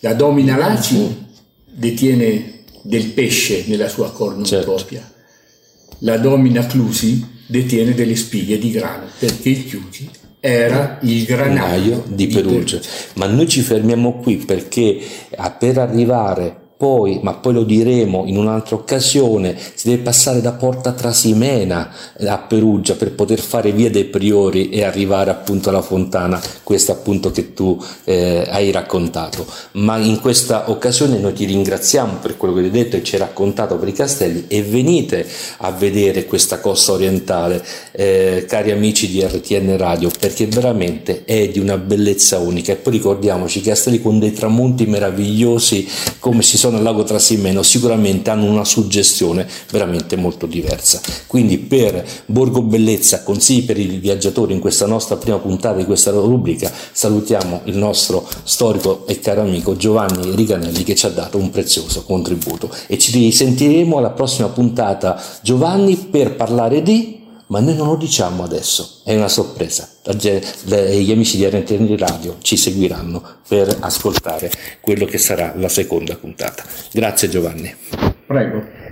La 0.00 0.12
Domina 0.12 0.56
Laci 0.56 1.26
detiene 1.64 2.64
del 2.82 3.06
pesce 3.06 3.64
nella 3.66 3.88
sua 3.88 4.12
cornucopia, 4.12 5.00
certo. 5.00 5.96
la 6.00 6.18
Domina 6.18 6.66
Clusi 6.66 7.32
detiene 7.46 7.94
delle 7.94 8.16
spighe 8.16 8.58
di 8.58 8.70
grano, 8.70 9.06
perché 9.18 9.48
il 9.48 9.66
Chiusi 9.66 10.10
era 10.40 10.98
il 11.00 11.24
granaio 11.24 12.04
di 12.06 12.26
Perugia. 12.26 12.78
Ma 13.14 13.24
noi 13.26 13.48
ci 13.48 13.62
fermiamo 13.62 14.20
qui 14.20 14.36
perché 14.36 15.00
per 15.58 15.78
arrivare 15.78 16.63
poi, 16.76 17.20
ma 17.22 17.34
poi 17.34 17.52
lo 17.52 17.62
diremo 17.62 18.24
in 18.26 18.36
un'altra 18.36 18.74
occasione, 18.74 19.56
si 19.74 19.88
deve 19.88 20.02
passare 20.02 20.40
da 20.40 20.52
Porta 20.52 20.92
Trasimena 20.92 21.90
a 22.18 22.38
Perugia 22.38 22.94
per 22.94 23.12
poter 23.12 23.38
fare 23.38 23.70
via 23.70 23.90
dei 23.90 24.04
Priori 24.04 24.70
e 24.70 24.82
arrivare 24.82 25.30
appunto 25.30 25.68
alla 25.68 25.82
fontana, 25.82 26.40
questa 26.62 26.92
appunto 26.92 27.30
che 27.30 27.54
tu 27.54 27.80
eh, 28.04 28.44
hai 28.48 28.72
raccontato. 28.72 29.46
Ma 29.72 29.98
in 29.98 30.20
questa 30.20 30.68
occasione 30.70 31.18
noi 31.18 31.32
ti 31.32 31.44
ringraziamo 31.44 32.14
per 32.20 32.36
quello 32.36 32.54
che 32.54 32.60
hai 32.60 32.70
detto 32.70 32.96
e 32.96 33.04
ci 33.04 33.14
hai 33.14 33.20
raccontato 33.20 33.76
per 33.76 33.88
i 33.88 33.92
castelli 33.92 34.46
e 34.48 34.62
venite 34.62 35.26
a 35.58 35.70
vedere 35.70 36.26
questa 36.26 36.58
costa 36.58 36.92
orientale, 36.92 37.64
eh, 37.92 38.46
cari 38.48 38.72
amici 38.72 39.08
di 39.08 39.22
RTN 39.22 39.76
Radio, 39.76 40.10
perché 40.18 40.46
veramente 40.46 41.22
è 41.24 41.48
di 41.48 41.60
una 41.60 41.76
bellezza 41.76 42.38
unica. 42.38 42.72
E 42.72 42.76
poi 42.76 42.94
ricordiamoci 42.94 43.58
i 43.58 43.62
castelli 43.62 44.02
con 44.02 44.18
dei 44.18 44.32
tramonti 44.32 44.86
meravigliosi 44.86 45.88
come 46.18 46.42
si 46.42 46.58
sono 46.64 46.78
al 46.78 46.82
lago 46.82 47.02
Trasimeno 47.02 47.62
sicuramente 47.62 48.30
hanno 48.30 48.46
una 48.46 48.64
suggestione 48.64 49.46
veramente 49.70 50.16
molto 50.16 50.46
diversa. 50.46 50.98
Quindi 51.26 51.58
per 51.58 52.02
Borgo 52.24 52.62
Bellezza, 52.62 53.22
consigli 53.22 53.66
per 53.66 53.78
i 53.78 53.98
viaggiatori 53.98 54.54
in 54.54 54.60
questa 54.60 54.86
nostra 54.86 55.16
prima 55.16 55.36
puntata 55.36 55.76
di 55.76 55.84
questa 55.84 56.10
rubrica, 56.10 56.72
salutiamo 56.72 57.62
il 57.64 57.76
nostro 57.76 58.26
storico 58.44 59.06
e 59.06 59.20
caro 59.20 59.42
amico 59.42 59.76
Giovanni 59.76 60.34
Riganelli 60.34 60.84
che 60.84 60.94
ci 60.94 61.04
ha 61.04 61.10
dato 61.10 61.36
un 61.36 61.50
prezioso 61.50 62.02
contributo 62.04 62.70
e 62.86 62.96
ci 62.96 63.12
risentiremo 63.12 63.98
alla 63.98 64.10
prossima 64.12 64.48
puntata 64.48 65.22
Giovanni 65.42 65.96
per 65.96 66.34
parlare 66.34 66.82
di 66.82 67.23
ma 67.46 67.60
noi 67.60 67.76
non 67.76 67.88
lo 67.88 67.96
diciamo 67.96 68.42
adesso, 68.42 69.00
è 69.04 69.14
una 69.14 69.28
sorpresa. 69.28 69.88
Gli 70.04 71.10
amici 71.12 71.36
di 71.36 71.46
RTN 71.46 71.96
Radio 71.96 72.36
ci 72.40 72.56
seguiranno 72.56 73.22
per 73.46 73.76
ascoltare 73.80 74.50
quello 74.80 75.04
che 75.04 75.18
sarà 75.18 75.52
la 75.56 75.68
seconda 75.68 76.16
puntata. 76.16 76.64
Grazie 76.92 77.28
Giovanni. 77.28 77.74
Prego. 78.26 78.83